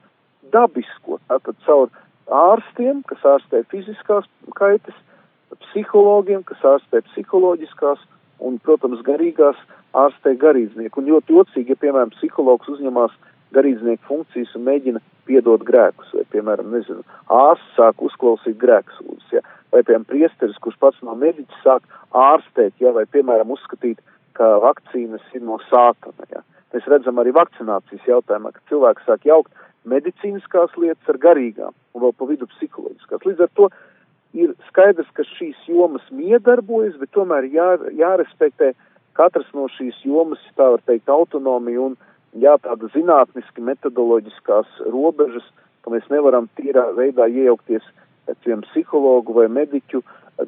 [0.52, 1.90] dabisko, tātad caur
[2.28, 4.26] ārstiem, kas ārstē fiziskās
[4.58, 4.96] kaitas,
[5.68, 8.02] psihologiem, kas ārstē psiholoģiskās
[8.44, 9.58] un, protams, garīgās
[9.96, 11.00] ārstē garīdznieku.
[11.00, 13.14] Un ļoti jocīgi, ja, piemēram, psihologs uzņemās
[13.56, 19.82] garīdznieku funkcijas un mēģina piedot grēkus, vai, piemēram, nezinu, ārsts sāk uzklausīt grēksūdzes, ja, vai,
[19.82, 24.00] piemēram, priesteris, kurš pats nav mediķis, sāk ārstēt, ja, vai, piemēram, uzskatīt,
[24.38, 26.44] ka vakcīnas ir no sātana, ja.
[26.74, 29.54] Mēs redzam arī vakcinācijas jautājumā, ka cilvēki sāk jaukt
[29.88, 33.24] medicīniskās lietas ar garīgām un vēl pa vidu psiholoģiskās.
[33.24, 33.68] Līdz ar to
[34.36, 38.74] ir skaidrs, ka šīs jomas miedarbojas, bet tomēr jā, jārespektē
[39.18, 41.96] katras no šīs jomas, tā var teikt, autonomija un
[42.38, 45.46] jā, tāda zinātniski metodoloģiskās robežas,
[45.82, 47.84] ka mēs nevaram tīrā veidā iejaukties,
[48.28, 50.02] piemēram, psihologu vai mediķu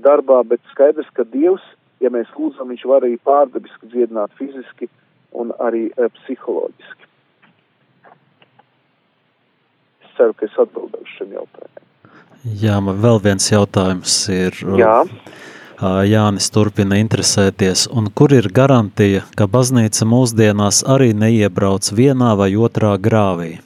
[0.04, 1.64] darbā, bet skaidrs, ka Dievs,
[2.00, 4.90] ja mēs lūdzam, viņš var arī pārdabiski dziedināt fiziski
[5.32, 7.08] un arī e, psiholoģiski.
[10.04, 11.86] Es ceru, ka es atbildēšu šim jautājumam.
[12.41, 14.57] Jā, man vēl viens jautājums ir.
[14.80, 15.05] Jā.
[15.80, 22.95] Jānis turpina interesēties, un kur ir garantija, ka baznīca mūsdienās arī neiebrauc vienā vai otrā
[23.01, 23.59] grāvī?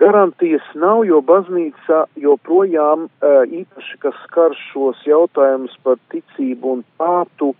[0.00, 3.08] Garantijas nav, jo baznīca joprojām
[3.52, 7.54] īpaši, kas skar šos jautājumus par ticību un pātu,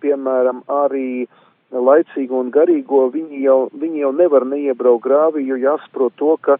[0.00, 1.26] piemēram, arī
[1.72, 6.56] laicīgo un garīgo, viņi jau, viņi jau nevar neiebraukt grāvī, jo jāsaprot to, ka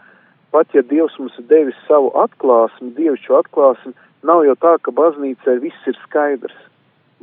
[0.50, 3.94] pat ja Dievs mums ir devis savu atklāsmi, dievišķu atklāsmi,
[4.26, 6.56] nav jau tā, ka baznīcai viss ir skaidrs.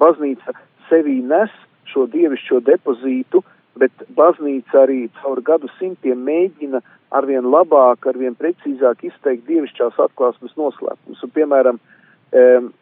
[0.01, 0.55] Baznīca
[0.89, 1.53] sevī nes
[1.87, 3.43] šo dievišķo depozītu,
[3.77, 6.81] bet baznīca arī caur gadu simtiem mēģina
[7.15, 11.23] arvien labāk, arvien precīzāk izteikt dievišķās atklāsmes noslēpumus.
[11.23, 11.79] Un, piemēram,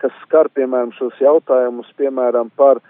[0.02, 2.82] kas skar, piemēram, šos jautājumus, piemēram, par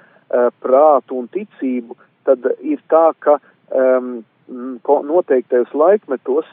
[0.64, 3.38] prātu un ticību, tad ir tā, ka
[3.70, 6.48] um, noteiktajos laikmetos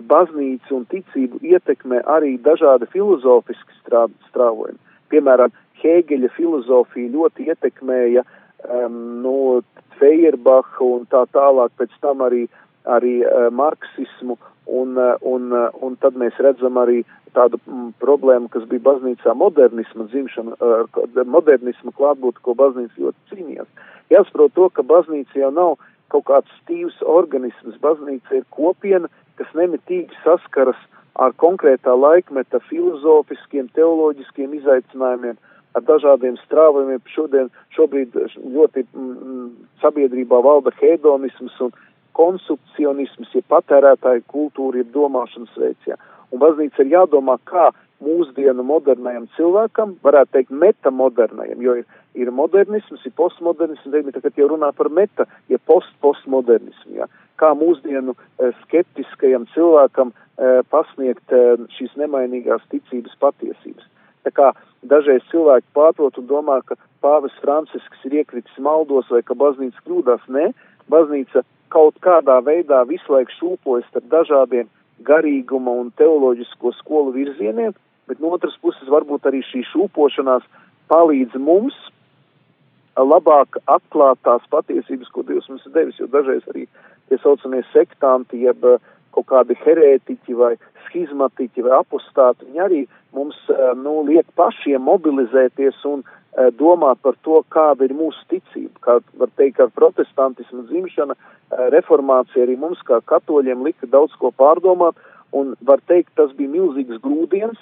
[0.00, 4.80] baznīcu un ticību ietekmē arī dažādi filozofiski strāvojumi.
[5.12, 5.52] Piemēram,
[5.84, 9.62] Hēgeļa filozofija ļoti ietekmēja um, no
[9.98, 12.46] Feyerbacha un tā tālāk, pēc tam arī,
[12.88, 17.02] arī uh, marksismu, un, uh, un, uh, un tad mēs redzam arī
[17.36, 23.68] tādu mm, problēmu, kas bija baznīcā modernisma dzimšana, uh, modernisma klātbūt, ko baznīca ļoti cīnījās.
[24.14, 25.76] Jāsaprot to, ka baznīca jau nav
[26.12, 29.10] kaut kāds stīvs organisms, baznīca ir kopiena,
[29.40, 30.78] kas nemitīgi saskaras
[31.14, 35.38] ar konkrētā laikmeta filozofiskiem, teoloģiskiem izaicinājumiem,
[35.74, 37.02] ar dažādiem strāvojumiem.
[37.14, 39.48] Šodien, šobrīd ļoti mm,
[39.82, 41.74] sabiedrībā valda hedonisms un
[42.14, 45.90] konsumcionisms, ja patērētāju kultūra, ja domāšanas veids.
[45.90, 45.98] Ja.
[46.30, 47.70] Un baznīca ir jādomā, kā
[48.02, 51.84] mūsdienu modernajam cilvēkam, varētu teikt metamodernajam, jo ir,
[52.18, 56.98] ir modernisms, ir postmodernisms, tagad jau runā par meta, ja post-postmodernismu.
[56.98, 57.08] Ja
[57.40, 63.88] kā mūsdienu eh, skeptiskajam cilvēkam eh, pasniegt eh, šīs nemainīgās ticības patiesības.
[64.24, 64.52] Tā kā
[64.88, 70.24] dažreiz cilvēki pārprot un domā, ka pāvis Francisks ir iekritis maldos vai ka baznīca kļūdās.
[70.32, 70.52] Nē,
[70.92, 74.70] baznīca kaut kādā veidā visu laiku šūpojas ar dažādiem
[75.06, 77.74] garīguma un teoloģisko skolu virzieniem,
[78.08, 80.46] bet no otras puses varbūt arī šī šūpošanās
[80.92, 81.76] palīdz mums
[83.00, 86.66] labāk atklāt tās patiesības, ko Dievs mums ir devis, jo dažreiz arī
[87.08, 88.78] tie saucamie sektanti, jeb eh,
[89.14, 90.54] kaut kādi herētiķi vai
[90.86, 92.82] schizmatiķi vai apostāti, viņi arī
[93.16, 96.23] mums, eh, nu, liek pašiem mobilizēties un eh,
[96.58, 98.74] domāt par to, kāda ir mūsu ticība.
[98.82, 101.14] Kā var teikt, ar protestantismu dzimšana,
[101.74, 104.98] reformācija arī mums kā katoļiem lika daudz ko pārdomāt,
[105.34, 107.60] un var teikt, tas bija milzīgs grūdienis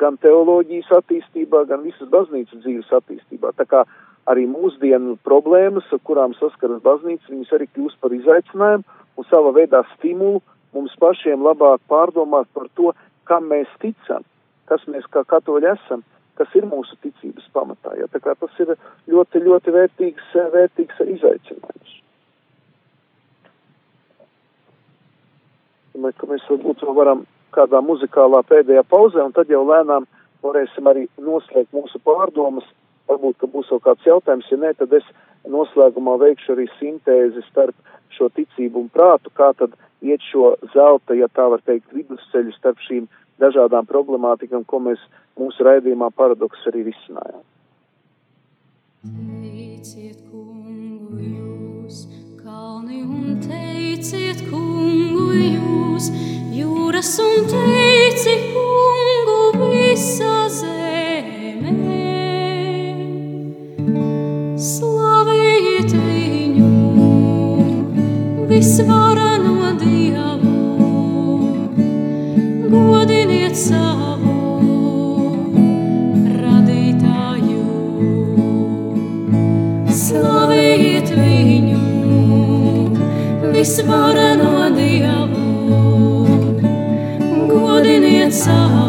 [0.00, 3.52] gan teoloģijas attīstībā, gan visas baznīcas dzīves attīstībā.
[3.58, 3.84] Tā kā
[4.30, 8.84] arī mūsdienu problēmas, ar kurām saskaras baznīca, viņas arī kļūst par izaicinājumu
[9.16, 10.42] un sava veidā stimulu
[10.74, 12.92] mums pašiem labāk pārdomāt par to,
[13.28, 14.24] kam mēs ticam,
[14.70, 16.04] kas mēs kā katoļi esam,
[16.40, 17.94] kas ir mūsu ticības pamatā.
[18.00, 18.08] Ja?
[18.10, 18.74] Tā kā tas ir
[19.12, 21.96] ļoti, ļoti vērtīgs, vērtīgs izaicinājums.
[25.94, 27.24] Domāju, ka mēs varbūt varam
[27.54, 30.06] kādā muzikālā pēdējā pauzē, un tad jau lēnām
[30.40, 32.68] varēsim arī noslēgt mūsu pārdomas
[33.10, 35.06] Varbūt, ka būs vēl kāds jautājums, ja nē, tad es
[35.50, 37.74] noslēgumā veikšu arī sintēzi starp
[38.14, 39.74] šo ticību un prātu, kā tad
[40.06, 43.08] iet šo zelta, ja tā var teikt, vidusceļu starp šīm
[43.40, 45.00] dažādām problemātikām, ko mēs
[45.40, 47.42] mūsu raidījumā paradoks arī risinājām.
[49.00, 52.02] Teiciet kungu jūs,
[52.42, 56.10] kalni un teiciet kungu jūs,
[56.52, 59.38] jūras un teici kungu
[59.70, 61.76] visa zeme.
[64.60, 66.72] Slavējiet viņu,
[68.52, 70.29] visvarano Dievu,
[72.70, 74.34] godiniet savu
[76.40, 77.64] radītāju.
[80.00, 81.80] Slavējiet viņu,
[83.54, 85.48] visvareno Dievu,
[87.50, 88.79] godiniet savu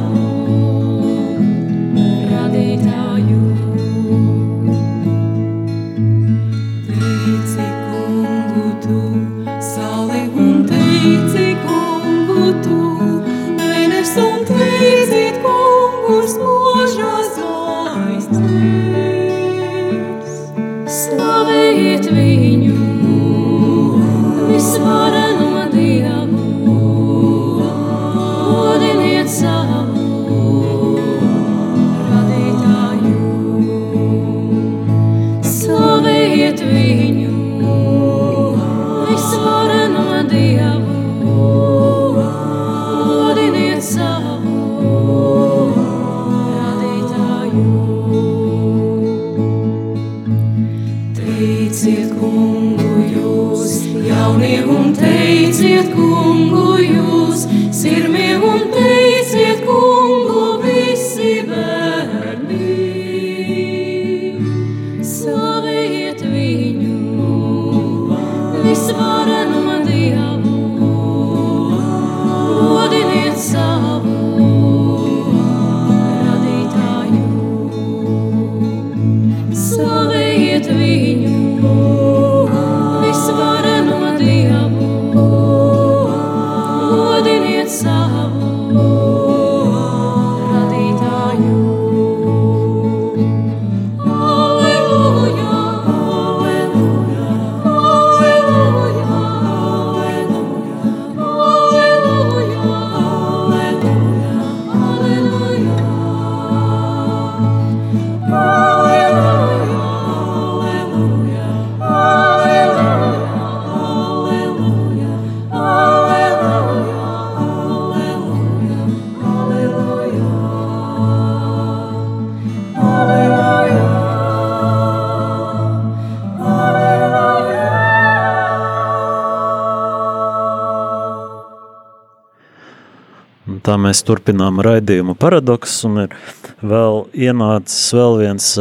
[133.81, 136.15] mēs turpinām raidījumu paradoks, un ir
[136.61, 138.51] vēl ienācis vēl viens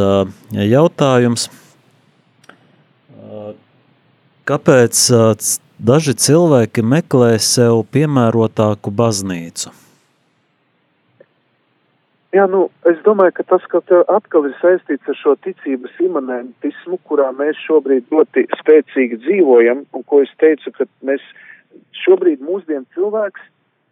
[0.51, 1.47] jautājums.
[4.49, 5.03] Kāpēc
[5.91, 9.71] daži cilvēki meklē sev piemērotāku baznīcu?
[12.31, 17.27] Jā, nu, es domāju, ka tas, ka atkal ir saistīts ar šo ticības imanentismu, kurā
[17.35, 21.25] mēs šobrīd ļoti spēcīgi dzīvojam, un ko es teicu, ka mēs
[22.05, 23.43] šobrīd mūsdienu cilvēks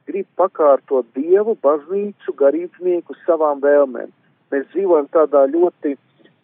[0.10, 4.12] grib pakārtot Dievu, baznīcu, garīdznieku savām vēlmēm.
[4.50, 5.94] Mēs dzīvojam tādā ļoti,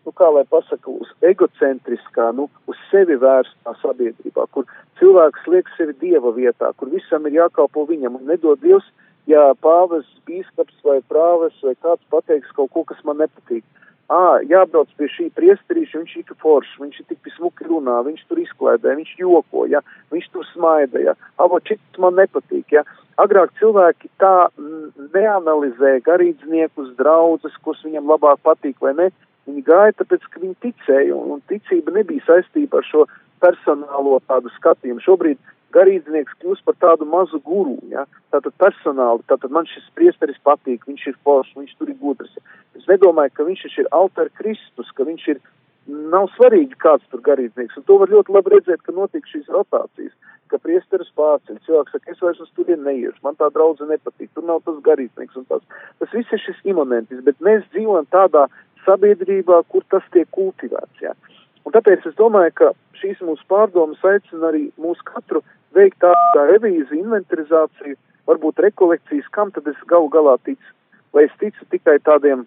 [0.05, 5.97] nu, kā lai pasaka, uz egocentriskā, nu, uz sevi vērstā sabiedrībā, kur cilvēks liek sevi
[6.03, 8.85] Dieva vietā, kur visam ir jākalpo viņam un nedod Dievs,
[9.31, 13.65] ja pāvis, bīskaps vai prāves vai kāds pateiks kaut ko, kas man nepatīk.
[14.05, 18.37] Ā, jābrauc pie šī priesterīša, viņš ir foršs, viņš ir tik smuki runā, viņš tur
[18.43, 19.81] izklaidē, viņš joko, ja,
[20.13, 22.85] viņš tur smaida, ja, avo šis man nepatīk, ja.
[23.17, 29.09] Agrāk cilvēki tā mm, neanalizē garīdzniekus, draudzes, kas viņam labāk patīk vai ne,
[29.49, 33.05] viņi gāja tāpēc, ka viņi ticēja, un, un ticība nebija saistība ar šo
[33.41, 35.01] personālo tādu skatījumu.
[35.01, 35.41] Šobrīd
[35.75, 38.05] garīdznieks kļūst par tādu mazu guru, ja?
[38.33, 42.37] tātad personāli, tātad man šis priesteris patīk, viņš ir foršs, viņš tur ir gudrs.
[42.77, 45.41] Es nedomāju, ka viņš ir alter Kristus, ka viņš ir,
[46.13, 50.13] nav svarīgi kāds tur garīdznieks, un to var ļoti labi redzēt, ka notiek šīs rotācijas,
[50.51, 54.45] ka priesteris pārceļ, cilvēks saka, es vairs uz turien neiešu, man tā draudze nepatīk, tur
[54.45, 55.63] nav tas garīdznieks un tas.
[56.01, 58.45] Tas viss ir šis imanentis, bet mēs dzīvojam tādā
[58.85, 61.15] sabiedrībā, kur tas tiek kultivēts, jā.
[61.65, 65.41] Un tāpēc es domāju, ka šīs mūsu pārdomas aicina arī mūsu katru
[65.75, 67.97] veikt tādu revīziju, inventarizāciju,
[68.29, 70.73] varbūt rekolekcijas, kam tad es galu galā ticu.
[71.13, 72.45] Vai es ticu tikai tādiem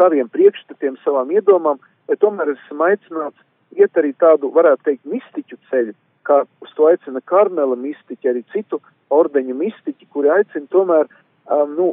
[0.00, 1.78] saviem priekšstatiem, savām iedomām,
[2.08, 5.94] vai tomēr esmu aicināts iet arī tādu, varētu teikt, mistiķu ceļu,
[6.26, 8.80] kā uz to aicina Karmela mistiķi, arī citu
[9.14, 11.10] ordeņu mistiķi, kuri aicina tomēr,
[11.52, 11.88] um, nu,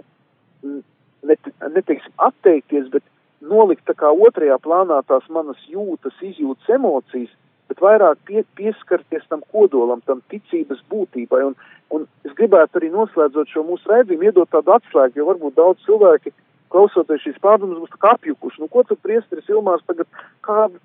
[1.28, 3.06] net, neteiksim, atteikties, bet
[3.42, 7.32] nolikt tā kā otrajā plānā tās manas jūtas, izjūtas, emocijas,
[7.72, 11.42] bet vairāk pie, pieskarties tam kodolam, tam ticības būtībai.
[11.50, 11.58] Un,
[11.96, 16.34] un es gribētu arī noslēdzot šo mūsu redzējumu, iedot tādu atslēgu, jo varbūt daudz cilvēki,
[16.72, 18.64] klausoties šīs pārdomas, būs apjukuši.
[18.64, 20.08] Nu, ko tad priesteris Ilmārs tagad
[20.46, 20.80] kādu,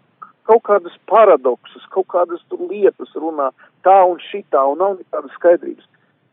[0.46, 3.50] kaut kādas paradoksus, kaut kādas tur lietas runā
[3.86, 5.86] tā un šitā, un nav nekādas skaidrības.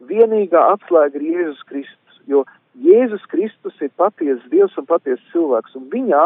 [0.03, 2.43] Vienīgā atslēga ir Jēzus Kristus, jo
[2.82, 6.24] Jēzus Kristus ir patiesas Dievs un patiesas cilvēks, un viņā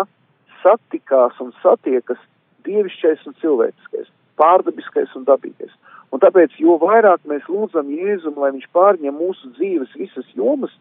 [0.63, 2.19] satikās un satiekas
[2.67, 4.07] dievišķais un cilvēciskais,
[4.39, 5.73] pārdabiskais un dabīgais.
[6.15, 10.71] Un tāpēc, jo vairāk mēs lūdzam Jēzum, lai viņš pārņem mūsu dzīves visas jomas,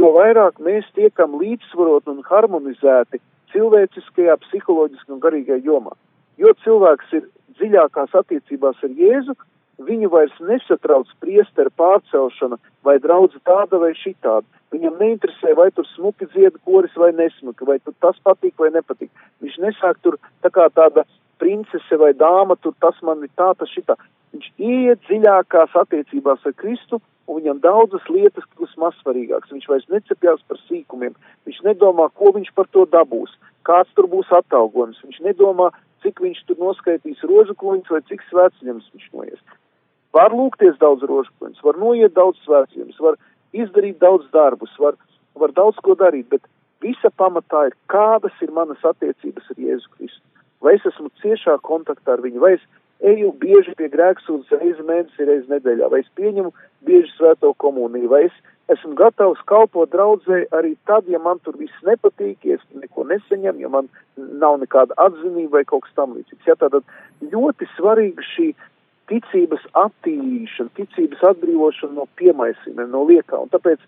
[0.00, 3.20] jo vairāk mēs tiekam līdzsvarot un harmonizēti
[3.52, 5.92] cilvēciskajā, psiholoģiskajā un garīgajā jomā.
[6.40, 9.36] Jo cilvēks ir dziļākās attiecībās ar Jēzu,
[9.80, 14.46] viņu vairs nesatrauc priesteru pārcelšana vai draudze tāda vai šitāda.
[14.72, 19.10] Viņam neinteresē, vai tur smuki dzied koris vai nesmuki, vai tur tas patīk vai nepatīk.
[19.44, 21.04] Viņš nesāk tur tā kā tāda
[21.42, 23.98] princese vai dāma, tur tas man ir tā, tas šitā.
[24.32, 29.52] Viņš iet dziļākās attiecībās ar Kristu, un viņam daudzas lietas kļūst mazsvarīgākas.
[29.52, 31.16] Viņš vairs necepjās par sīkumiem,
[31.48, 33.34] viņš nedomā, ko viņš par to dabūs,
[33.68, 35.70] kāds tur būs atalgojums, viņš nedomā,
[36.02, 39.42] cik viņš tur noskaitīs rožakluņus vai cik svētceļams viņš noies.
[40.12, 43.16] Var lūgties daudz rožakluņus, var noiet daudz svētceļams, var
[43.56, 44.98] izdarīt daudz darbus, var,
[45.38, 46.44] var daudz ko darīt, bet
[46.84, 50.24] visa pamatā ir, kādas ir manas attiecības ar Jēzu Kristu.
[50.62, 52.66] Vai es esmu ciešā kontaktā ar viņu, vai es
[53.02, 56.52] eju bieži pie grēksūdzes reizi mēnesī, reizi nedēļā, vai es pieņemu
[56.86, 58.36] bieži svēto komuniju, vai es
[58.70, 63.58] esmu gatavs kalpot draudzē arī tad, ja man tur viss nepatīk, ja es neko nesaņem,
[63.60, 66.46] ja man nav nekāda atzinība vai kaut kas tam līdzīgs.
[66.46, 66.86] Ja, tātad
[67.32, 68.52] ļoti svarīga šī
[69.10, 73.40] ticības attīrīšana, ticības atbrīvošana no piemaisījumiem, no liekā.
[73.42, 73.82] Un tāpēc,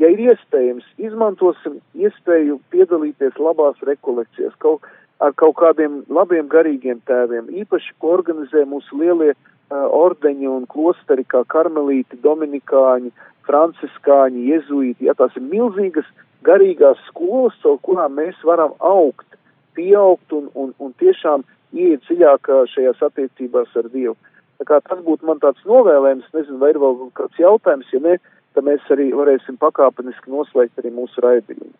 [0.00, 4.86] ja ir iespējams, izmantosim iespēju piedalīties labās rekolekcijās, kaut,
[5.20, 9.36] ar kaut kādiem labiem garīgiem tēviem, īpaši, ko organizē mūsu lielie
[9.70, 13.10] ordeņi un klosteri, kā karmelīti, dominikāņi,
[13.46, 15.06] franciskāņi, jezuīti.
[15.08, 16.06] Ja tās ir milzīgas
[16.46, 19.26] garīgās skolas, caur kurām mēs varam augt,
[19.74, 21.44] pieaugt un, un, un tiešām
[21.74, 24.16] iet dziļāk šajās attiecībās ar Dievu.
[24.56, 28.14] Tā kā tas būtu man tāds novēlējums, nezinu, vai ir vēl kāds jautājums, ja ne,
[28.54, 31.74] tad mēs arī varēsim pakāpeniski noslēgt arī mūsu raidījumu.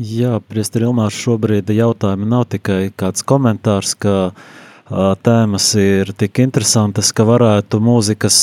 [0.00, 4.50] Jā, Priester Ilmārs, šobrīd jautājumi nav tikai kāds komentārs, ka uh,
[4.90, 8.38] tēmas ir tik interesantas, ka varētu mūzikas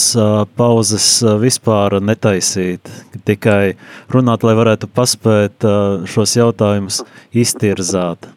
[0.56, 1.10] pauzes
[1.42, 2.88] vispār netaisīt,
[3.28, 3.76] tikai
[4.14, 5.68] runāt, lai varētu paspēt
[6.08, 7.04] šos jautājumus
[7.36, 8.30] iztirzāt.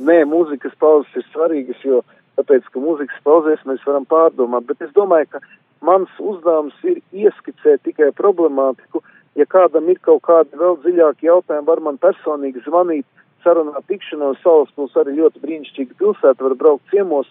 [0.00, 2.00] Nē, mūzikas pauzes ir svarīgas, jo
[2.40, 5.42] tāpēc, ka mūzikas pauzēs mēs varam pārdomāt, bet es domāju, ka
[5.84, 9.02] mans uzdevums ir ieskicēt tikai problemātiku.
[9.38, 13.06] Ja kādam ir kaut kādi vēl dziļāki jautājumi, var man personīgi zvanīt,
[13.44, 17.28] sarunāt tikšanos, Salaspils arī ļoti brīnišķīga pilsēta, var braukt ciemos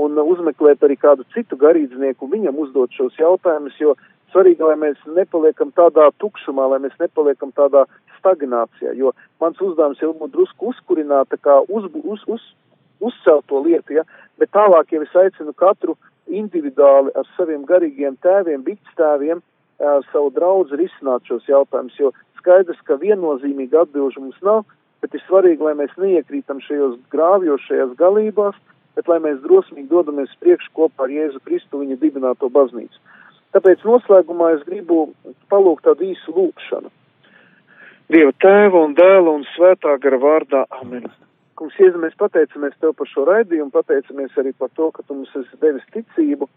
[0.00, 3.96] un uzmeklēt arī kādu citu garīdznieku, viņam uzdot šos jautājumus, jo
[4.32, 7.84] svarīgi, lai mēs nepaliekam tādā tukšumā, lai mēs nepaliekam tādā
[8.20, 12.46] stagnācijā, jo mans uzdevums jau būtu drusku uzkurināt, kā uz, uz, uz,
[13.00, 14.06] uzcelt to lietu, ja,
[14.38, 15.96] bet tālāk jau es aicinu katru
[16.30, 19.40] individuāli ar saviem garīgiem tēviem, bikstēviem,
[20.12, 24.66] savu draudzi risināt šos jautājumus, jo skaidrs, ka viennozīmīgi atbilžu mums nav,
[25.00, 28.58] bet ir svarīgi, lai mēs neiekrītam šajos grāvjos, šajās galībās,
[28.98, 33.00] bet lai mēs drosmīgi dodamies priekš kopā ar Jēzu Kristu viņa dibināto baznīcu.
[33.54, 35.08] Tāpēc noslēgumā es gribu
[35.50, 36.92] palūgt tādu īsu lūkšanu.
[38.10, 40.64] Dieva tēva un dēla un svētā gara vārdā.
[40.82, 41.06] Amen.
[41.58, 45.34] Kungs, Jēzu, mēs pateicamies Tev par šo raidījumu, pateicamies arī par to, ka Tu mums
[45.36, 46.48] esi devis ticību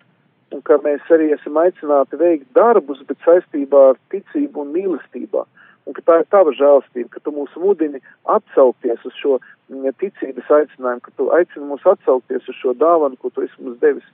[0.53, 5.45] un ka mēs arī esam aicināti veikt darbus, bet saistībā ar ticību un mīlestībā.
[5.87, 7.99] Un ka tā ir Tava žēlstība, ka Tu mūs mudini
[8.31, 13.33] atsaukties uz šo mm, ticības aicinājumu, ka Tu aicini mūs atsaukties uz šo dāvanu, ko
[13.33, 14.05] Tu esi mums devis.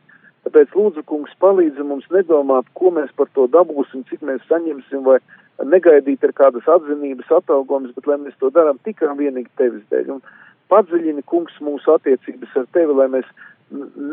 [0.48, 5.20] Tāpēc lūdzu, kungs, palīdzi mums nedomāt, ko mēs par to dabūsim, cik mēs saņemsim, vai
[5.68, 10.16] negaidīt ar kādas atzinības atalgojumus, bet lai mēs to darām tikai un vienīgi tevis dēļ.
[10.16, 10.24] Un
[10.72, 13.30] padziļini, kungs, mūsu attiecības ar tevi, lai mēs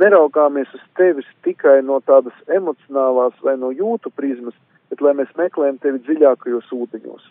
[0.03, 4.57] neraugāmies uz tevis tikai no tādas emocionālās vai no jūtu prizmas,
[4.91, 7.31] bet lai mēs meklējam tevi dziļākajos ūdeņos.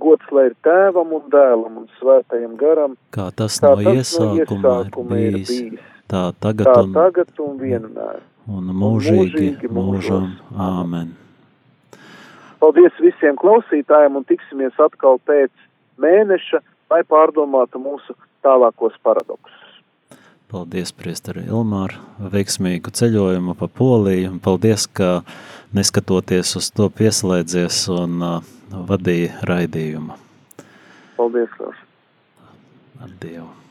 [0.00, 4.62] Gods lai ir tēvam un dēlam un svētajam garam, Kā tas kā no tas iesākuma,
[4.62, 5.80] no iesākuma ir ir bijis, bijis.
[6.08, 8.22] tā tagad Tā un, tagad un vienmēr.
[8.48, 9.26] un mūžīgi,
[9.60, 10.30] mūžīgi mūžam.
[10.56, 11.12] Āmen.
[12.62, 15.50] Paldies visiem klausītājiem un tiksimies atkal pēc
[16.02, 16.60] mēneša,
[16.92, 18.14] lai pārdomātu mūsu
[18.46, 19.71] tālākos paradoksus.
[20.52, 25.22] Paldies, Priesteri Ilmār, veiksmīgu ceļojumu pa Poliju, un paldies, ka
[25.72, 28.52] neskatoties uz to pieslēdzies un uh,
[28.92, 30.20] vadīja raidījumu.
[31.16, 31.80] Paldies, Klaus!
[33.00, 33.61] Ar Dievu!